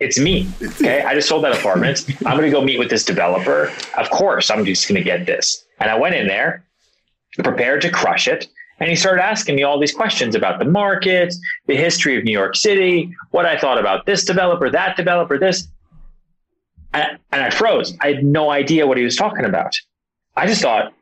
it's 0.00 0.18
me. 0.18 0.46
Okay. 0.62 1.02
I 1.02 1.14
just 1.14 1.28
sold 1.28 1.44
that 1.44 1.56
apartment. 1.56 2.04
I'm 2.26 2.36
going 2.36 2.42
to 2.42 2.50
go 2.50 2.62
meet 2.62 2.78
with 2.78 2.90
this 2.90 3.04
developer. 3.04 3.72
Of 3.96 4.10
course, 4.10 4.50
I'm 4.50 4.64
just 4.66 4.86
going 4.88 4.96
to 4.96 5.04
get 5.04 5.24
this. 5.24 5.64
And 5.80 5.90
I 5.90 5.98
went 5.98 6.14
in 6.14 6.26
there 6.26 6.64
prepared 7.42 7.80
to 7.82 7.90
crush 7.90 8.28
it. 8.28 8.48
And 8.80 8.90
he 8.90 8.96
started 8.96 9.22
asking 9.22 9.56
me 9.56 9.62
all 9.62 9.78
these 9.78 9.94
questions 9.94 10.34
about 10.34 10.58
the 10.58 10.64
market, 10.64 11.32
the 11.66 11.76
history 11.76 12.18
of 12.18 12.24
New 12.24 12.32
York 12.32 12.56
City, 12.56 13.14
what 13.30 13.46
I 13.46 13.56
thought 13.56 13.78
about 13.78 14.04
this 14.06 14.24
developer, 14.24 14.68
that 14.70 14.96
developer, 14.96 15.38
this. 15.38 15.68
And, 16.92 17.18
I 17.32 17.50
froze. 17.50 17.96
I 18.00 18.08
had 18.12 18.24
no 18.24 18.50
idea 18.50 18.86
what 18.86 18.96
he 18.96 19.04
was 19.04 19.16
talking 19.16 19.44
about. 19.44 19.74
I 20.36 20.46
just 20.46 20.62
thought, 20.62 20.92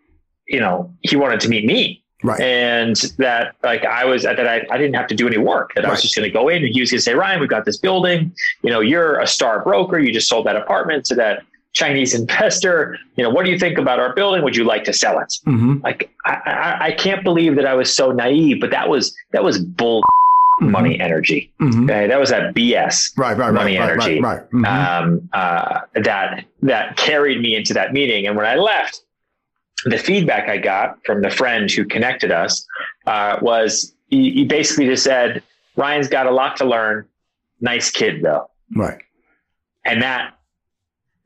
you 0.46 0.60
know, 0.60 0.92
he 1.02 1.16
wanted 1.16 1.40
to 1.40 1.48
meet 1.48 1.66
me. 1.66 2.02
Right. 2.24 2.40
And 2.40 2.96
that 3.18 3.56
like 3.62 3.84
I 3.84 4.04
was 4.04 4.22
that 4.22 4.38
I, 4.46 4.64
I 4.70 4.78
didn't 4.78 4.94
have 4.94 5.08
to 5.08 5.14
do 5.14 5.26
any 5.26 5.38
work. 5.38 5.72
That 5.74 5.84
I 5.84 5.90
was 5.90 6.02
just 6.02 6.14
going 6.14 6.28
to 6.28 6.32
go 6.32 6.48
in 6.48 6.64
and 6.64 6.72
he 6.72 6.80
was 6.80 6.90
going 6.90 6.98
to 6.98 7.02
say, 7.02 7.14
Ryan, 7.14 7.40
we've 7.40 7.48
got 7.48 7.64
this 7.64 7.78
building. 7.78 8.32
You 8.62 8.70
know, 8.70 8.80
you're 8.80 9.18
a 9.18 9.26
star 9.26 9.62
broker. 9.62 9.98
You 9.98 10.12
just 10.12 10.28
sold 10.28 10.46
that 10.46 10.54
apartment 10.54 11.04
to 11.06 11.14
that 11.16 11.42
Chinese 11.74 12.14
investor. 12.14 12.98
You 13.16 13.24
know, 13.24 13.30
what 13.30 13.44
do 13.46 13.50
you 13.52 13.58
think 13.58 13.78
about 13.78 13.98
our 13.98 14.14
building? 14.14 14.42
Would 14.42 14.56
you 14.56 14.64
like 14.64 14.84
to 14.84 14.92
sell 14.92 15.18
it? 15.18 15.32
hmm 15.44 15.76
Like 15.82 16.10
I, 16.26 16.32
I, 16.32 16.84
I 16.86 16.92
can't 16.92 17.24
believe 17.24 17.56
that 17.56 17.66
I 17.66 17.74
was 17.74 17.94
so 17.94 18.10
naive, 18.12 18.60
but 18.60 18.70
that 18.70 18.88
was 18.88 19.14
that 19.32 19.42
was 19.44 19.58
bull 19.58 20.02
money 20.60 21.00
energy. 21.00 21.50
hmm 21.58 21.84
Okay, 21.84 22.06
that 22.06 22.20
was 22.20 22.30
that 22.30 22.54
BS 22.54 23.16
Right, 23.18 23.36
right, 23.36 23.52
Money 23.52 23.78
right, 23.78 23.90
energy. 23.90 24.20
right, 24.20 24.42
right. 24.52 24.52
Mhm. 24.52 25.02
um, 25.02 25.28
uh, 25.32 25.80
that 25.94 26.44
that 26.62 26.96
carried 26.96 27.40
me 27.40 27.56
into 27.56 27.74
that 27.74 27.92
meeting. 27.92 28.26
And 28.26 28.36
when 28.36 28.46
I 28.46 28.54
left, 28.56 29.00
the 29.86 29.98
feedback 29.98 30.48
I 30.48 30.58
got 30.58 30.98
from 31.04 31.22
the 31.22 31.30
friend 31.30 31.68
who 31.70 31.84
connected 31.84 32.30
us 32.30 32.64
uh, 33.06 33.38
was 33.42 33.92
he, 34.08 34.30
he 34.30 34.44
basically 34.44 34.86
just 34.86 35.02
said, 35.04 35.42
"Ryan's 35.76 36.08
got 36.08 36.26
a 36.26 36.30
lot 36.30 36.56
to 36.58 36.64
learn. 36.66 37.06
Nice 37.60 37.90
kid, 37.90 38.22
though." 38.22 38.48
right. 38.76 39.00
And 39.84 40.00
that 40.02 40.34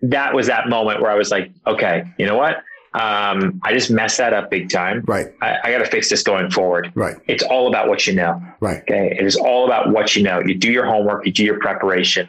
that 0.02 0.34
was 0.34 0.46
that 0.48 0.68
moment 0.68 1.00
where 1.00 1.10
I 1.10 1.14
was 1.14 1.30
like, 1.30 1.50
"Okay, 1.66 2.04
you 2.18 2.26
know 2.26 2.36
what? 2.36 2.56
Um, 2.94 3.60
I 3.62 3.72
just 3.74 3.90
messed 3.90 4.16
that 4.18 4.32
up 4.32 4.50
big 4.50 4.70
time. 4.70 5.02
Right, 5.06 5.26
I, 5.42 5.56
I 5.64 5.70
got 5.72 5.78
to 5.78 5.86
fix 5.86 6.08
this 6.08 6.22
going 6.22 6.50
forward." 6.50 6.92
right, 6.94 7.16
It's 7.26 7.42
all 7.42 7.68
about 7.68 7.88
what 7.88 8.06
you 8.06 8.14
know. 8.14 8.40
right. 8.60 8.82
Okay. 8.82 9.16
It 9.18 9.24
is 9.26 9.36
all 9.36 9.66
about 9.66 9.90
what 9.90 10.16
you 10.16 10.22
know. 10.22 10.40
You 10.40 10.54
do 10.54 10.70
your 10.72 10.86
homework, 10.86 11.26
you 11.26 11.32
do 11.32 11.44
your 11.44 11.58
preparation. 11.60 12.28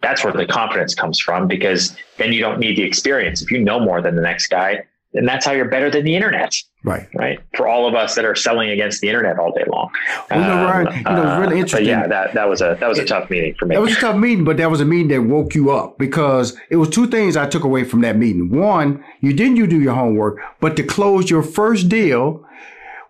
That's 0.00 0.24
where 0.24 0.32
the 0.32 0.46
confidence 0.46 0.94
comes 0.96 1.20
from 1.20 1.46
because 1.46 1.96
then 2.18 2.32
you 2.32 2.40
don't 2.40 2.58
need 2.58 2.76
the 2.76 2.82
experience. 2.82 3.40
If 3.40 3.50
you 3.52 3.60
know 3.62 3.78
more 3.78 4.02
than 4.02 4.16
the 4.16 4.22
next 4.22 4.48
guy, 4.48 4.84
then 5.12 5.24
that's 5.26 5.44
how 5.46 5.52
you're 5.52 5.68
better 5.68 5.90
than 5.90 6.04
the 6.04 6.14
internet, 6.16 6.54
Right. 6.84 7.06
right? 7.14 7.38
For 7.56 7.68
all 7.68 7.86
of 7.86 7.94
us 7.94 8.14
that 8.14 8.24
are 8.24 8.34
selling 8.34 8.70
against 8.70 9.00
the 9.02 9.08
internet 9.08 9.38
all 9.38 9.52
day 9.52 9.64
long. 9.70 9.90
Well, 10.30 10.40
you 10.40 10.46
know, 10.46 10.64
Ryan, 10.64 10.96
you 10.96 11.02
know, 11.04 11.40
really 11.40 11.56
uh, 11.56 11.60
interesting. 11.60 11.88
Yeah, 11.88 12.06
that, 12.06 12.34
that 12.34 12.48
was 12.48 12.60
a 12.62 12.76
that 12.80 12.88
was 12.88 12.98
a 12.98 13.04
tough 13.04 13.28
meeting 13.30 13.54
for 13.58 13.66
me. 13.66 13.74
That 13.76 13.82
was 13.82 13.92
a 13.96 14.00
tough 14.00 14.16
meeting, 14.16 14.44
but 14.44 14.56
that 14.56 14.70
was 14.70 14.80
a 14.80 14.84
meeting 14.84 15.08
that 15.08 15.22
woke 15.22 15.54
you 15.54 15.70
up 15.70 15.98
because 15.98 16.56
it 16.70 16.76
was 16.76 16.88
two 16.88 17.06
things 17.06 17.36
I 17.36 17.46
took 17.46 17.64
away 17.64 17.84
from 17.84 18.00
that 18.00 18.16
meeting. 18.16 18.48
One, 18.50 19.04
you 19.20 19.32
didn't 19.32 19.56
you 19.56 19.66
do 19.66 19.80
your 19.80 19.94
homework, 19.94 20.38
but 20.60 20.76
to 20.76 20.82
close 20.82 21.30
your 21.30 21.42
first 21.42 21.88
deal 21.88 22.44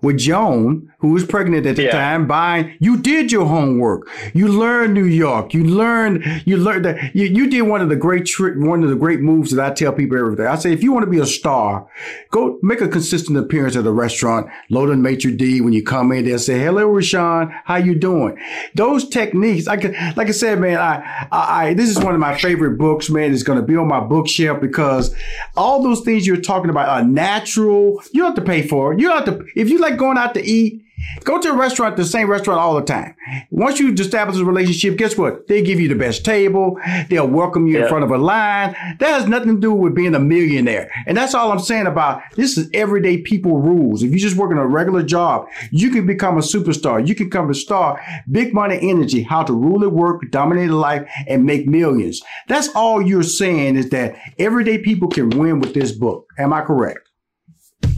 with 0.02 0.18
Joan, 0.18 0.92
who 0.98 1.10
was 1.12 1.24
pregnant 1.24 1.64
at 1.66 1.76
the 1.76 1.84
Yeah. 1.84 1.92
time, 1.92 2.26
buying, 2.26 2.72
you 2.80 2.96
did 2.98 3.30
your 3.32 3.46
homework. 3.46 4.08
You 4.34 4.48
learned 4.48 4.94
New 4.94 5.04
York. 5.04 5.54
You 5.54 5.64
learned, 5.64 6.24
you 6.44 6.56
learned 6.56 6.84
that 6.84 7.14
you, 7.14 7.26
you 7.26 7.48
did 7.48 7.62
one 7.62 7.80
of 7.80 7.88
the 7.88 7.96
great 7.96 8.26
trick, 8.26 8.54
one 8.56 8.82
of 8.82 8.90
the 8.90 8.96
great 8.96 9.20
moves 9.20 9.52
that 9.52 9.64
I 9.64 9.72
tell 9.72 9.92
people 9.92 10.18
every 10.18 10.36
day. 10.36 10.46
I 10.46 10.56
say, 10.56 10.72
if 10.72 10.82
you 10.82 10.92
want 10.92 11.04
to 11.04 11.10
be 11.10 11.18
a 11.20 11.26
star, 11.26 11.86
go 12.30 12.58
make 12.62 12.80
a 12.80 12.88
consistent 12.88 13.38
appearance 13.38 13.76
at 13.76 13.86
a 13.86 13.92
restaurant. 13.92 14.48
Load 14.70 14.90
and 14.90 15.02
maitre 15.02 15.30
d' 15.30 15.60
when 15.60 15.72
you 15.72 15.82
come 15.84 16.10
in, 16.12 16.24
they'll 16.24 16.38
say, 16.38 16.58
hello, 16.58 16.86
Rushion. 16.88 17.50
How 17.64 17.76
you 17.76 17.94
doing? 17.94 18.36
Those 18.74 19.08
techniques, 19.08 19.66
like, 19.66 19.84
like 20.16 20.28
I 20.28 20.32
said, 20.32 20.60
man, 20.60 20.78
I, 20.78 21.26
I, 21.30 21.66
I 21.68 21.74
this 21.74 21.88
is 21.88 21.98
one 21.98 22.14
of 22.14 22.20
my 22.20 22.36
favorite 22.36 22.76
books, 22.76 23.08
man. 23.08 23.32
It's 23.32 23.42
going 23.44 23.58
to 23.60 23.64
be 23.64 23.76
on 23.76 23.86
my 23.88 24.00
bookshelf 24.00 24.60
because 24.60 25.14
all 25.56 25.82
those 25.82 26.00
things 26.00 26.26
you're 26.26 26.36
talking 26.40 26.70
about 26.70 26.88
are 26.88 27.04
natural. 27.04 28.02
You 28.12 28.22
don't 28.22 28.34
have 28.36 28.44
to 28.44 28.50
pay 28.50 28.66
for 28.66 28.92
it. 28.92 29.00
You 29.00 29.08
don't 29.08 29.26
have 29.26 29.38
to, 29.38 29.44
if 29.54 29.70
you 29.70 29.78
like 29.78 29.91
going 29.96 30.18
out 30.18 30.34
to 30.34 30.42
eat, 30.42 30.82
Go 31.24 31.40
to 31.40 31.50
a 31.50 31.56
restaurant, 31.56 31.96
the 31.96 32.04
same 32.04 32.28
restaurant 32.28 32.60
all 32.60 32.74
the 32.74 32.82
time. 32.82 33.14
Once 33.50 33.78
you 33.78 33.92
establish 33.92 34.38
a 34.38 34.44
relationship, 34.44 34.96
guess 34.96 35.16
what? 35.16 35.46
They 35.46 35.62
give 35.62 35.80
you 35.80 35.88
the 35.88 35.94
best 35.94 36.24
table. 36.24 36.78
They'll 37.08 37.28
welcome 37.28 37.66
you 37.66 37.82
in 37.82 37.88
front 37.88 38.04
of 38.04 38.10
a 38.10 38.18
line. 38.18 38.74
That 38.98 39.20
has 39.20 39.26
nothing 39.26 39.54
to 39.54 39.60
do 39.60 39.72
with 39.72 39.94
being 39.94 40.14
a 40.14 40.20
millionaire. 40.20 40.90
And 41.06 41.16
that's 41.16 41.34
all 41.34 41.52
I'm 41.52 41.58
saying 41.58 41.86
about 41.86 42.22
this 42.36 42.56
is 42.56 42.70
everyday 42.72 43.18
people 43.18 43.58
rules. 43.58 44.02
If 44.02 44.12
you 44.12 44.18
just 44.18 44.36
work 44.36 44.50
in 44.50 44.58
a 44.58 44.66
regular 44.66 45.02
job, 45.02 45.48
you 45.70 45.90
can 45.90 46.06
become 46.06 46.38
a 46.38 46.42
superstar. 46.42 47.06
You 47.06 47.14
can 47.14 47.26
become 47.26 47.50
a 47.50 47.54
star. 47.54 48.00
Big 48.30 48.54
money 48.54 48.78
energy, 48.82 49.22
how 49.22 49.42
to 49.42 49.52
rule 49.52 49.84
at 49.84 49.92
work, 49.92 50.22
dominate 50.30 50.70
a 50.70 50.76
life, 50.76 51.08
and 51.26 51.44
make 51.44 51.66
millions. 51.66 52.22
That's 52.48 52.68
all 52.74 53.02
you're 53.02 53.22
saying 53.22 53.76
is 53.76 53.90
that 53.90 54.16
everyday 54.38 54.78
people 54.78 55.08
can 55.08 55.30
win 55.30 55.60
with 55.60 55.74
this 55.74 55.92
book. 55.92 56.26
Am 56.38 56.52
I 56.52 56.62
correct? 56.62 57.08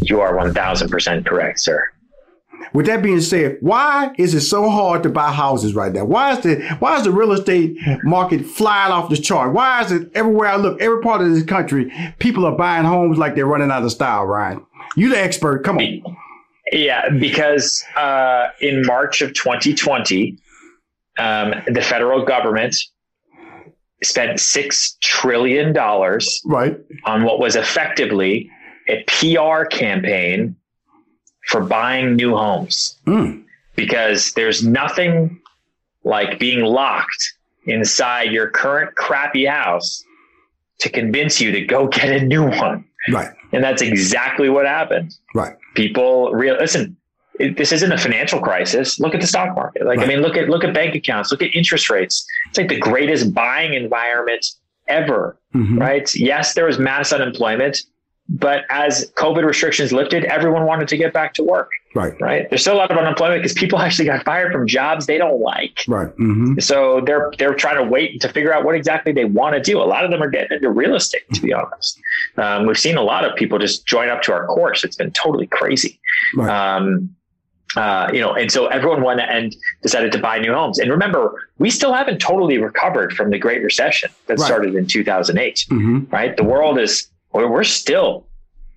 You 0.02 0.20
are 0.20 0.36
one 0.36 0.52
thousand 0.54 0.90
percent 0.90 1.26
correct, 1.26 1.60
sir. 1.60 1.84
With 2.72 2.86
that 2.86 3.02
being 3.02 3.20
said, 3.20 3.58
why 3.60 4.12
is 4.18 4.34
it 4.34 4.40
so 4.40 4.68
hard 4.70 5.02
to 5.04 5.08
buy 5.10 5.30
houses 5.32 5.74
right 5.74 5.92
now? 5.92 6.04
Why 6.04 6.32
is 6.32 6.40
the 6.40 6.60
why 6.78 6.96
is 6.96 7.04
the 7.04 7.10
real 7.12 7.32
estate 7.32 7.76
market 8.02 8.44
flying 8.44 8.92
off 8.92 9.10
the 9.10 9.16
chart? 9.16 9.52
Why 9.52 9.82
is 9.82 9.92
it 9.92 10.10
everywhere 10.14 10.48
I 10.48 10.56
look, 10.56 10.80
every 10.80 11.00
part 11.00 11.20
of 11.20 11.30
this 11.30 11.44
country, 11.44 11.92
people 12.18 12.44
are 12.46 12.56
buying 12.56 12.84
homes 12.84 13.18
like 13.18 13.34
they're 13.34 13.46
running 13.46 13.70
out 13.70 13.82
of 13.84 13.92
style, 13.92 14.24
Ryan? 14.24 14.64
You 14.96 15.08
the 15.10 15.18
expert. 15.18 15.64
Come 15.64 15.78
on. 15.78 16.16
Yeah, 16.72 17.10
because 17.10 17.84
uh, 17.96 18.48
in 18.60 18.82
March 18.86 19.20
of 19.20 19.34
2020, 19.34 20.36
um, 21.18 21.54
the 21.68 21.82
federal 21.82 22.24
government 22.24 22.74
spent 24.02 24.40
six 24.40 24.96
trillion 25.02 25.72
dollars 25.72 26.40
Right. 26.44 26.76
on 27.04 27.24
what 27.24 27.38
was 27.38 27.56
effectively 27.56 28.50
a 28.88 29.02
PR 29.04 29.64
campaign 29.64 30.56
for 31.48 31.60
buying 31.62 32.16
new 32.16 32.36
homes. 32.36 32.98
Mm. 33.06 33.44
Because 33.76 34.32
there's 34.34 34.64
nothing 34.64 35.40
like 36.04 36.38
being 36.38 36.60
locked 36.60 37.32
inside 37.66 38.30
your 38.30 38.48
current 38.50 38.94
crappy 38.94 39.46
house 39.46 40.04
to 40.78 40.88
convince 40.88 41.40
you 41.40 41.50
to 41.52 41.60
go 41.64 41.88
get 41.98 42.10
a 42.10 42.24
new 42.24 42.48
one. 42.48 42.84
Right. 43.10 43.30
And 43.52 43.62
that's 43.62 43.82
exactly 43.82 44.48
what 44.48 44.66
happened. 44.66 45.14
Right. 45.34 45.56
People 45.74 46.32
real 46.32 46.56
listen. 46.56 46.96
It, 47.40 47.56
this 47.56 47.72
isn't 47.72 47.90
a 47.90 47.98
financial 47.98 48.40
crisis. 48.40 49.00
Look 49.00 49.12
at 49.14 49.20
the 49.20 49.26
stock 49.26 49.56
market. 49.56 49.84
Like 49.84 49.98
I 49.98 50.06
mean, 50.06 50.20
look 50.20 50.36
at 50.36 50.48
look 50.48 50.62
at 50.64 50.72
bank 50.72 50.94
accounts. 50.94 51.32
Look 51.32 51.42
at 51.42 51.54
interest 51.54 51.90
rates. 51.90 52.24
It's 52.48 52.58
like 52.58 52.68
the 52.68 52.78
greatest 52.78 53.34
buying 53.34 53.74
environment 53.74 54.46
ever. 54.86 55.36
Mhm. 55.54 55.80
Right? 55.80 56.12
Yes, 56.14 56.54
there 56.54 56.64
was 56.64 56.78
mass 56.78 57.12
unemployment, 57.12 57.82
but 58.28 58.64
as 58.70 59.10
COVID 59.16 59.44
restrictions 59.44 59.92
lifted, 59.92 60.24
everyone 60.24 60.64
wanted 60.64 60.88
to 60.88 60.96
get 60.96 61.12
back 61.12 61.34
to 61.34 61.44
work. 61.44 61.70
Right. 61.94 62.18
Right? 62.20 62.48
There's 62.48 62.62
still 62.62 62.74
a 62.74 62.78
lot 62.78 62.90
of 62.90 62.96
unemployment 62.96 63.42
because 63.42 63.52
people 63.52 63.78
actually 63.86 64.06
got 64.06 64.24
fired 64.24 64.50
from 64.52 64.66
jobs 64.66 65.06
they 65.06 65.18
don't 65.18 65.40
like. 65.40 65.80
Right. 65.86 66.08
hmm 66.16 66.58
So 66.58 67.02
they're 67.04 67.30
they're 67.38 67.54
trying 67.54 67.76
to 67.76 67.84
wait 67.88 68.20
to 68.22 68.28
figure 68.28 68.52
out 68.52 68.64
what 68.64 68.74
exactly 68.74 69.12
they 69.12 69.26
want 69.26 69.54
to 69.56 69.60
do. 69.60 69.78
A 69.80 69.84
lot 69.84 70.04
of 70.04 70.10
them 70.10 70.22
are 70.22 70.30
getting 70.30 70.56
into 70.56 70.70
real 70.70 70.94
estate, 70.96 71.22
to 71.34 71.40
be 71.42 71.52
honest. 71.52 72.00
Um, 72.38 72.66
we've 72.66 72.78
seen 72.78 72.96
a 72.96 73.02
lot 73.02 73.24
of 73.24 73.36
people 73.36 73.58
just 73.58 73.86
join 73.86 74.08
up 74.08 74.22
to 74.22 74.32
our 74.32 74.46
course. 74.46 74.84
It's 74.84 74.96
been 74.96 75.10
totally 75.12 75.46
crazy. 75.46 76.00
Right. 76.36 76.76
Um, 76.76 77.14
uh, 77.76 78.08
you 78.12 78.20
know, 78.20 78.32
and 78.32 78.52
so 78.52 78.66
everyone 78.68 79.02
went 79.02 79.20
and 79.20 79.54
decided 79.82 80.12
to 80.12 80.18
buy 80.18 80.38
new 80.38 80.52
homes. 80.54 80.78
And 80.78 80.90
remember, 80.92 81.48
we 81.58 81.70
still 81.70 81.92
haven't 81.92 82.18
totally 82.20 82.56
recovered 82.58 83.12
from 83.14 83.30
the 83.30 83.38
Great 83.38 83.62
Recession 83.64 84.10
that 84.28 84.38
Right. 84.38 84.46
started 84.46 84.76
in 84.76 84.86
2008. 84.86 85.64
hmm 85.68 86.04
Right? 86.10 86.36
The 86.36 86.44
world 86.44 86.78
is 86.78 87.08
we're, 87.34 87.48
we're 87.50 87.64
still 87.64 88.26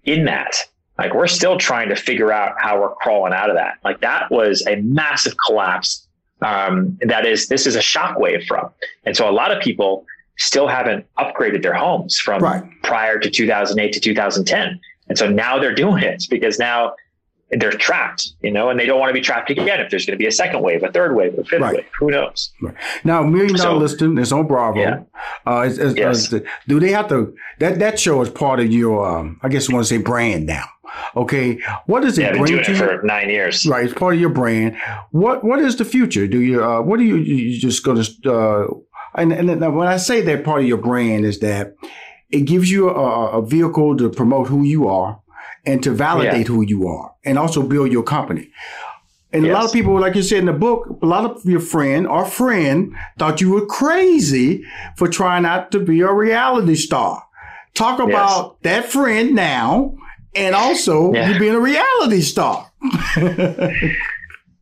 in 0.04 0.26
that. 0.26 0.56
Like 0.98 1.13
we're 1.13 1.28
still 1.28 1.58
trying 1.58 1.89
to 1.89 1.96
figure 1.96 2.32
out 2.32 2.56
how 2.60 2.82
we're 2.82 2.96
crawling 2.96 3.32
out 3.34 3.50
of 3.50 3.56
that. 3.56 3.76
Like 3.84 4.02
that 4.02 4.32
was 4.32 4.65
a 4.67 4.78
massive 4.78 5.36
collapse. 5.46 6.08
Um, 6.41 6.98
that 7.02 7.26
is, 7.26 7.48
this 7.48 7.65
is 7.67 7.76
a 7.76 7.80
shockwave 7.80 8.46
from. 8.48 8.70
And 9.06 9.15
so 9.15 9.30
a 9.30 9.32
lot 9.32 9.52
of 9.56 9.62
people 9.62 10.06
still 10.38 10.67
haven't 10.67 11.06
upgraded 11.17 11.63
their 11.63 11.74
homes 11.74 12.17
from 12.20 12.41
Right. 12.43 12.63
prior 12.84 13.17
to 13.20 13.30
2008 13.30 13.93
to 13.93 14.00
2010. 14.00 14.80
And 15.10 15.17
so 15.17 15.30
now 15.30 15.58
they're 15.58 15.74
doing 15.74 16.04
it 16.04 16.26
because 16.30 16.60
now 16.60 16.93
they're 17.52 17.72
trapped, 17.72 18.34
you 18.42 18.52
know, 18.52 18.70
and 18.70 18.78
they 18.80 18.86
don't 18.86 19.00
want 19.00 19.10
to 19.10 19.14
be 19.14 19.22
trapped 19.22 19.50
again 19.50 19.80
if 19.80 19.90
there's 19.90 20.06
going 20.06 20.18
to 20.18 20.22
be 20.22 20.28
a 20.28 20.32
second 20.32 20.62
wave, 20.62 20.84
a 20.84 20.92
third 20.92 21.16
wave, 21.16 21.34
a 21.40 21.44
fifth 21.46 21.62
Right. 21.62 21.76
wave. 21.78 21.86
Who 22.00 22.12
knows? 22.12 22.52
Right. 22.62 22.76
Now, 23.06 23.24
Million 23.24 23.56
Dollar 23.56 23.72
So- 23.72 23.78
Listing 23.78 24.18
is 24.18 24.34
on 24.34 24.48
Bravo. 24.48 24.80
Yeah. 24.80 25.00
Uh, 25.46 25.62
is, 25.62 25.80
is, 25.80 25.96
Yes. 25.96 26.34
is- 26.34 26.42
do 26.68 26.80
they 26.80 26.92
have 26.92 27.08
to? 27.10 27.34
That 27.60 27.80
that 27.80 28.00
show 28.00 28.22
is 28.22 28.30
part 28.30 28.60
of 28.60 28.68
your, 28.72 29.08
um, 29.08 29.40
I 29.44 29.48
guess 29.50 29.68
you 29.70 29.76
want 29.76 29.88
to 29.88 29.94
say 29.94 30.02
brand 30.02 30.46
now. 30.46 30.66
Okay, 31.16 31.60
what 31.86 32.02
does 32.02 32.18
it 32.18 32.22
Yeah, 32.22 32.28
I've 32.30 32.34
been 32.34 32.42
bring 32.44 32.54
doing 32.54 32.66
to 32.66 32.72
it 32.72 32.78
you? 32.80 32.80
for 33.00 33.02
nine 33.06 33.30
years. 33.30 33.66
Right, 33.68 33.86
it's 33.86 33.94
part 33.94 34.16
of 34.16 34.20
your 34.22 34.30
brand. 34.30 34.76
What 35.12 35.44
what 35.44 35.60
is 35.60 35.76
the 35.76 35.86
future? 35.86 36.28
Do 36.28 36.40
you 36.42 36.64
uh, 36.64 36.82
what 36.82 36.98
do 36.98 37.06
you 37.06 37.18
you 37.18 37.60
just 37.60 37.84
going 37.84 38.02
to 38.02 38.34
uh, 38.34 38.68
and 39.16 39.32
and 39.34 39.48
then 39.50 39.76
when 39.76 39.88
I 39.88 39.98
say 39.98 40.22
that 40.22 40.44
part 40.44 40.62
of 40.62 40.68
your 40.68 40.78
brand 40.78 41.26
is 41.26 41.40
that 41.40 41.74
it 42.30 42.42
gives 42.42 42.72
you 42.72 42.90
a, 42.90 43.40
a 43.40 43.46
vehicle 43.46 43.98
to 43.98 44.10
promote 44.10 44.48
who 44.48 44.64
you 44.64 44.88
are 44.88 45.20
and 45.68 45.84
to 45.84 45.92
validate 45.92 46.48
who 46.48 46.62
you 46.64 46.88
are 46.88 47.14
and 47.26 47.38
also 47.38 47.62
build 47.62 47.92
your 47.92 48.04
company. 48.04 48.50
And 49.34 49.46
a 49.46 49.52
lot 49.52 49.66
of 49.66 49.74
people, 49.74 50.00
like 50.00 50.16
you 50.16 50.24
said 50.24 50.40
in 50.40 50.46
the 50.46 50.54
book, 50.54 50.88
a 51.02 51.06
lot 51.06 51.26
of 51.30 51.44
your 51.46 51.60
friend 51.60 52.08
or 52.08 52.26
friend 52.26 52.96
thought 53.20 53.42
you 53.42 53.52
were 53.52 53.66
crazy 53.66 54.64
for 54.96 55.08
trying 55.10 55.44
not 55.44 55.72
to 55.74 55.80
be 55.80 56.00
a 56.02 56.12
reality 56.12 56.76
star. 56.76 57.22
Talk 57.76 58.00
about 58.00 58.62
that 58.64 58.86
friend 58.86 59.36
now 59.36 59.94
and 60.34 60.56
also 60.56 61.14
Yeah. 61.18 61.30
you 61.34 61.40
being 61.40 61.56
a 61.56 61.60
reality 61.60 62.22
star. 62.22 62.72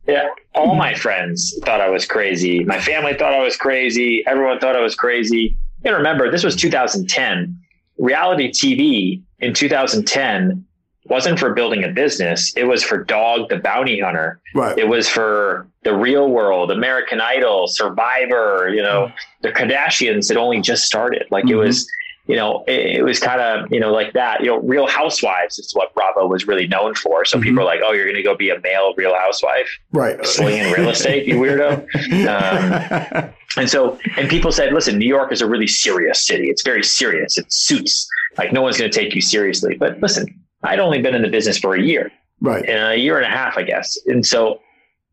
Yeah. 0.08 0.28
All 0.54 0.76
my 0.76 0.94
friends 0.94 1.58
thought 1.64 1.80
I 1.80 1.88
was 1.90 2.06
crazy. 2.06 2.62
My 2.64 2.80
family 2.80 3.14
thought 3.14 3.34
I 3.34 3.42
was 3.42 3.56
crazy. 3.56 4.22
Everyone 4.26 4.58
thought 4.60 4.76
I 4.76 4.80
was 4.80 4.94
crazy. 4.94 5.56
And 5.84 5.94
remember, 5.96 6.30
this 6.30 6.44
was 6.44 6.54
2010. 6.54 7.58
Reality 7.98 8.50
TV 8.52 9.22
in 9.40 9.52
2010 9.52 10.64
wasn't 11.08 11.38
for 11.38 11.52
building 11.54 11.84
a 11.84 11.88
business. 11.88 12.52
It 12.56 12.64
was 12.64 12.82
for 12.82 13.02
Dog 13.04 13.48
the 13.48 13.56
Bounty 13.58 14.00
Hunter. 14.00 14.40
Right. 14.54 14.76
It 14.78 14.88
was 14.88 15.08
for 15.08 15.66
the 15.84 15.94
real 15.94 16.28
world, 16.30 16.70
American 16.70 17.20
Idol, 17.20 17.66
Survivor, 17.68 18.68
you 18.74 18.82
know, 18.82 19.10
the 19.42 19.50
Kardashians 19.50 20.28
had 20.28 20.36
only 20.36 20.60
just 20.60 20.84
started. 20.84 21.26
Like 21.30 21.44
Mm-hmm. 21.44 21.54
it 21.54 21.56
was, 21.56 21.88
you 22.26 22.34
know, 22.34 22.64
it, 22.66 22.96
it 22.96 23.02
was 23.04 23.20
kind 23.20 23.40
of, 23.40 23.70
you 23.72 23.78
know, 23.78 23.92
like 23.92 24.12
that. 24.14 24.40
You 24.40 24.46
know, 24.46 24.58
Real 24.58 24.88
Housewives 24.88 25.58
is 25.60 25.72
what 25.74 25.94
Bravo 25.94 26.26
was 26.26 26.46
really 26.48 26.66
known 26.66 26.94
for. 26.96 27.24
So 27.24 27.38
Mhm. 27.38 27.42
people 27.42 27.60
are 27.60 27.64
like, 27.64 27.80
oh, 27.84 27.92
you're 27.92 28.04
going 28.04 28.16
to 28.16 28.22
go 28.22 28.34
be 28.36 28.50
a 28.50 28.58
male 28.60 28.92
Real 28.96 29.14
Housewife 29.14 29.68
right. 29.92 30.24
slinging 30.26 30.72
real 30.72 30.88
estate, 30.96 31.26
you 31.26 31.36
weirdo. 31.36 31.86
Um, 32.26 33.30
and 33.56 33.70
so, 33.70 33.98
and 34.16 34.28
people 34.28 34.50
said, 34.52 34.72
listen, 34.72 34.98
New 34.98 35.06
York 35.08 35.30
is 35.32 35.40
a 35.40 35.46
really 35.48 35.68
serious 35.68 36.26
city. 36.26 36.48
It's 36.48 36.62
very 36.62 36.82
serious. 36.82 37.38
It 37.38 37.52
suits 37.52 38.08
like 38.38 38.52
no 38.52 38.60
one's 38.62 38.76
going 38.76 38.90
to 38.90 38.98
take 38.98 39.14
you 39.14 39.20
seriously. 39.20 39.76
But 39.78 40.00
listen, 40.00 40.26
I'd 40.66 40.80
only 40.80 41.00
been 41.00 41.14
in 41.14 41.22
the 41.22 41.28
business 41.28 41.58
for 41.58 41.74
a 41.74 41.82
year, 41.82 42.10
right. 42.40 42.64
in 42.64 42.76
a 42.76 42.96
year 42.96 43.16
and 43.16 43.26
a 43.26 43.34
half, 43.34 43.56
I 43.56 43.62
guess. 43.62 43.98
And 44.06 44.26
so 44.26 44.60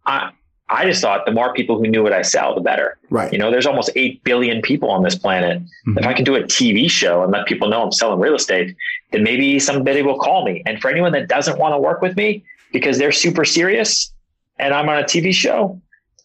I, 0.05 0.31
I 0.69 0.85
just 0.85 1.01
thought 1.01 1.25
the 1.25 1.31
more 1.31 1.53
people 1.53 1.77
who 1.77 1.87
knew 1.87 2.01
what 2.01 2.13
I 2.13 2.21
sell, 2.21 2.55
the 2.55 2.61
better. 2.61 2.97
Right. 3.09 3.31
You 3.31 3.37
know, 3.37 3.51
there's 3.51 3.65
almost 3.65 3.91
8 3.95 4.23
billion 4.23 4.61
people 4.61 4.89
on 4.89 5.03
this 5.03 5.15
planet. 5.15 5.61
Mm-hmm. 5.61 5.99
If 5.99 6.05
I 6.05 6.13
can 6.13 6.23
do 6.23 6.35
a 6.35 6.43
TV 6.43 6.89
show 6.89 7.21
and 7.23 7.31
let 7.31 7.45
people 7.45 7.69
know 7.69 7.83
I'm 7.83 7.91
selling 7.91 8.19
real 8.19 8.35
estate, 8.35 8.75
then 9.11 9.23
maybe 9.23 9.59
somebody 9.59 10.01
will 10.01 10.17
call 10.17 10.45
me. 10.45 10.63
And 10.65 10.81
for 10.81 10.89
anyone 10.89 11.11
that 11.11 11.27
doesn't 11.27 11.59
want 11.59 11.73
to 11.73 11.79
work 11.79 12.01
with 12.01 12.15
me 12.15 12.43
because 12.71 12.97
they're 12.97 13.11
super 13.11 13.45
serious 13.45 14.11
and 14.57 14.73
I'm 14.73 14.89
on 14.89 14.97
a 14.97 15.03
TV 15.03 15.33
show, 15.33 15.79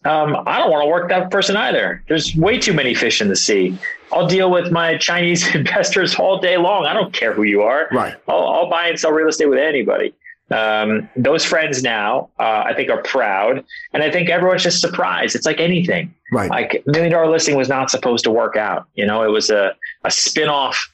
um, 0.05 0.37
I 0.47 0.57
don't 0.57 0.71
want 0.71 0.83
to 0.83 0.89
work 0.89 1.09
that 1.09 1.29
person 1.29 1.57
either. 1.57 2.03
There's 2.07 2.35
way 2.35 2.57
too 2.57 2.73
many 2.73 2.93
fish 2.93 3.21
in 3.21 3.27
the 3.27 3.35
sea. 3.35 3.77
I'll 4.11 4.27
deal 4.27 4.49
with 4.49 4.71
my 4.71 4.97
Chinese 4.97 5.53
investors 5.55 6.15
all 6.15 6.39
day 6.39 6.57
long. 6.57 6.85
I 6.85 6.93
don't 6.93 7.13
care 7.13 7.33
who 7.33 7.43
you 7.43 7.61
are. 7.61 7.87
Right. 7.91 8.15
I'll, 8.27 8.47
I'll 8.47 8.69
buy 8.69 8.87
and 8.87 8.99
sell 8.99 9.11
real 9.11 9.27
estate 9.27 9.47
with 9.47 9.59
anybody. 9.59 10.13
Um, 10.51 11.07
those 11.15 11.45
friends 11.45 11.83
now, 11.83 12.29
uh, 12.39 12.63
I 12.65 12.73
think, 12.73 12.89
are 12.89 13.03
proud, 13.03 13.63
and 13.93 14.01
I 14.01 14.09
think 14.09 14.29
everyone's 14.29 14.63
just 14.63 14.81
surprised. 14.81 15.35
It's 15.35 15.45
like 15.45 15.59
anything. 15.59 16.13
Right. 16.31 16.49
Like 16.49 16.83
Million 16.87 17.11
Dollar 17.11 17.29
Listing 17.29 17.55
was 17.55 17.69
not 17.69 17.91
supposed 17.91 18.23
to 18.23 18.31
work 18.31 18.55
out. 18.55 18.87
You 18.95 19.05
know, 19.05 19.23
it 19.23 19.29
was 19.29 19.51
a 19.51 19.75
a 20.05 20.11
spin 20.11 20.49
off 20.49 20.91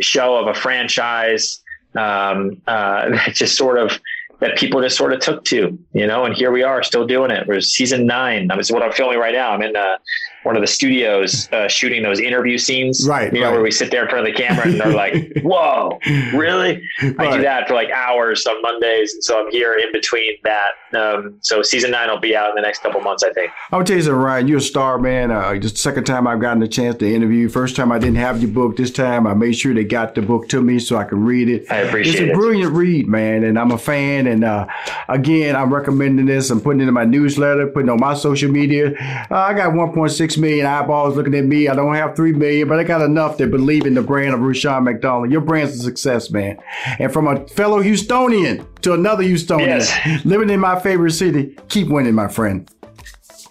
show 0.00 0.36
of 0.36 0.48
a 0.48 0.54
franchise 0.54 1.60
um, 1.94 2.60
uh, 2.66 3.10
that 3.10 3.34
just 3.34 3.56
sort 3.56 3.78
of 3.78 4.00
that 4.40 4.56
people 4.56 4.80
just 4.82 4.96
sort 4.96 5.12
of 5.12 5.20
took 5.20 5.44
to. 5.44 5.78
You 5.92 6.06
know, 6.06 6.24
and 6.24 6.34
here 6.34 6.50
we 6.50 6.62
are, 6.62 6.82
still 6.82 7.06
doing 7.06 7.30
it. 7.30 7.46
We're 7.46 7.60
season 7.60 8.06
nine. 8.06 8.48
That 8.48 8.56
was 8.56 8.70
what 8.70 8.82
I'm 8.82 8.92
filming 8.92 9.18
right 9.18 9.34
now. 9.34 9.50
I'm 9.52 9.62
in 9.62 9.76
uh, 9.76 9.98
one 10.46 10.54
of 10.56 10.62
the 10.62 10.66
studios 10.68 11.48
uh, 11.52 11.66
shooting 11.68 12.02
those 12.02 12.20
interview 12.20 12.56
scenes. 12.56 13.06
Right, 13.08 13.32
You 13.32 13.40
know, 13.40 13.46
right. 13.46 13.52
where 13.52 13.62
we 13.62 13.70
sit 13.72 13.90
there 13.90 14.04
in 14.04 14.08
front 14.08 14.26
of 14.28 14.32
the 14.34 14.40
camera 14.40 14.66
and 14.68 14.80
they're 14.80 14.92
like, 14.94 15.32
"Whoa, 15.42 15.98
really?" 16.32 16.80
I 17.18 17.36
do 17.36 17.42
that 17.42 17.66
for 17.68 17.74
like 17.74 17.90
hours 17.90 18.46
on 18.46 18.60
Mondays, 18.62 19.12
and 19.14 19.22
so 19.24 19.44
I'm 19.44 19.50
here 19.50 19.74
in 19.74 19.90
between 19.92 20.36
that. 20.44 20.70
Um, 20.96 21.36
so 21.40 21.62
season 21.62 21.90
nine 21.90 22.08
will 22.08 22.20
be 22.20 22.34
out 22.36 22.48
in 22.50 22.54
the 22.54 22.62
next 22.62 22.82
couple 22.82 23.00
months, 23.00 23.22
I 23.24 23.32
think. 23.32 23.50
I'm 23.70 23.78
gonna 23.78 23.84
tell 23.84 23.96
you 23.96 24.02
something, 24.02 24.20
Ryan. 24.22 24.48
You're 24.48 24.58
a 24.58 24.62
star, 24.62 24.98
man. 24.98 25.30
Uh, 25.30 25.56
just 25.58 25.74
the 25.74 25.80
second 25.80 26.04
time 26.04 26.26
I've 26.26 26.40
gotten 26.40 26.60
the 26.60 26.68
chance 26.68 26.96
to 26.98 27.12
interview. 27.12 27.48
First 27.48 27.74
time 27.76 27.90
I 27.90 27.98
didn't 27.98 28.16
have 28.16 28.40
your 28.40 28.50
book. 28.50 28.76
This 28.76 28.90
time 28.92 29.26
I 29.26 29.34
made 29.34 29.54
sure 29.58 29.74
they 29.74 29.84
got 29.84 30.14
the 30.14 30.22
book 30.22 30.48
to 30.50 30.62
me 30.62 30.78
so 30.78 30.96
I 30.96 31.04
could 31.04 31.18
read 31.18 31.48
it. 31.48 31.70
I 31.70 31.78
appreciate 31.78 32.14
it's 32.14 32.20
a 32.22 32.30
it. 32.30 32.34
brilliant 32.34 32.72
read, 32.72 33.08
man, 33.08 33.42
and 33.44 33.58
I'm 33.58 33.72
a 33.72 33.78
fan. 33.78 34.26
And 34.28 34.44
uh, 34.44 34.66
again, 35.08 35.56
I'm 35.56 35.74
recommending 35.74 36.26
this. 36.26 36.50
I'm 36.50 36.60
putting 36.60 36.80
it 36.80 36.88
in 36.88 36.94
my 36.94 37.04
newsletter, 37.04 37.66
putting 37.66 37.88
it 37.88 37.92
on 37.92 38.00
my 38.00 38.14
social 38.14 38.50
media. 38.50 38.92
Uh, 39.30 39.34
I 39.34 39.52
got 39.54 39.72
1.6 39.72 40.35
million 40.38 40.66
eyeballs 40.66 41.16
looking 41.16 41.34
at 41.34 41.44
me. 41.44 41.68
I 41.68 41.74
don't 41.74 41.94
have 41.94 42.14
3 42.16 42.32
million, 42.32 42.68
but 42.68 42.78
I 42.78 42.84
got 42.84 43.02
enough 43.02 43.36
that 43.38 43.50
believe 43.50 43.86
in 43.86 43.94
the 43.94 44.02
brand 44.02 44.34
of 44.34 44.40
Rushion 44.40 44.84
McDonald. 44.84 45.30
Your 45.30 45.40
brand's 45.40 45.74
a 45.74 45.82
success, 45.82 46.30
man. 46.30 46.58
And 46.98 47.12
from 47.12 47.26
a 47.28 47.46
fellow 47.48 47.82
Houstonian 47.82 48.64
to 48.82 48.94
another 48.94 49.22
Houstonian, 49.24 49.66
Yes. 49.66 50.24
living 50.24 50.50
in 50.50 50.60
my 50.60 50.78
favorite 50.80 51.12
city, 51.12 51.56
keep 51.68 51.88
winning, 51.88 52.14
my 52.14 52.28
friend. 52.28 52.70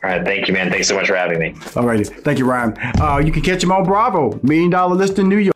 All 0.03 0.11
right, 0.11 0.23
thank 0.23 0.47
you, 0.47 0.53
man. 0.53 0.69
Thanks 0.69 0.87
so 0.87 0.95
much 0.95 1.07
for 1.07 1.15
having 1.15 1.39
me. 1.39 1.55
All 1.75 1.83
righty. 1.85 2.03
Thank 2.03 2.37
you, 2.37 2.45
Ryan. 2.45 2.75
Uh, 3.01 3.17
you 3.25 3.31
can 3.31 3.41
catch 3.41 3.63
him 3.63 3.71
on 3.71 3.83
Bravo, 3.85 4.39
Million 4.43 4.69
Dollar 4.69 4.95
List 4.95 5.17
in 5.17 5.27
New 5.29 5.37
York. 5.37 5.55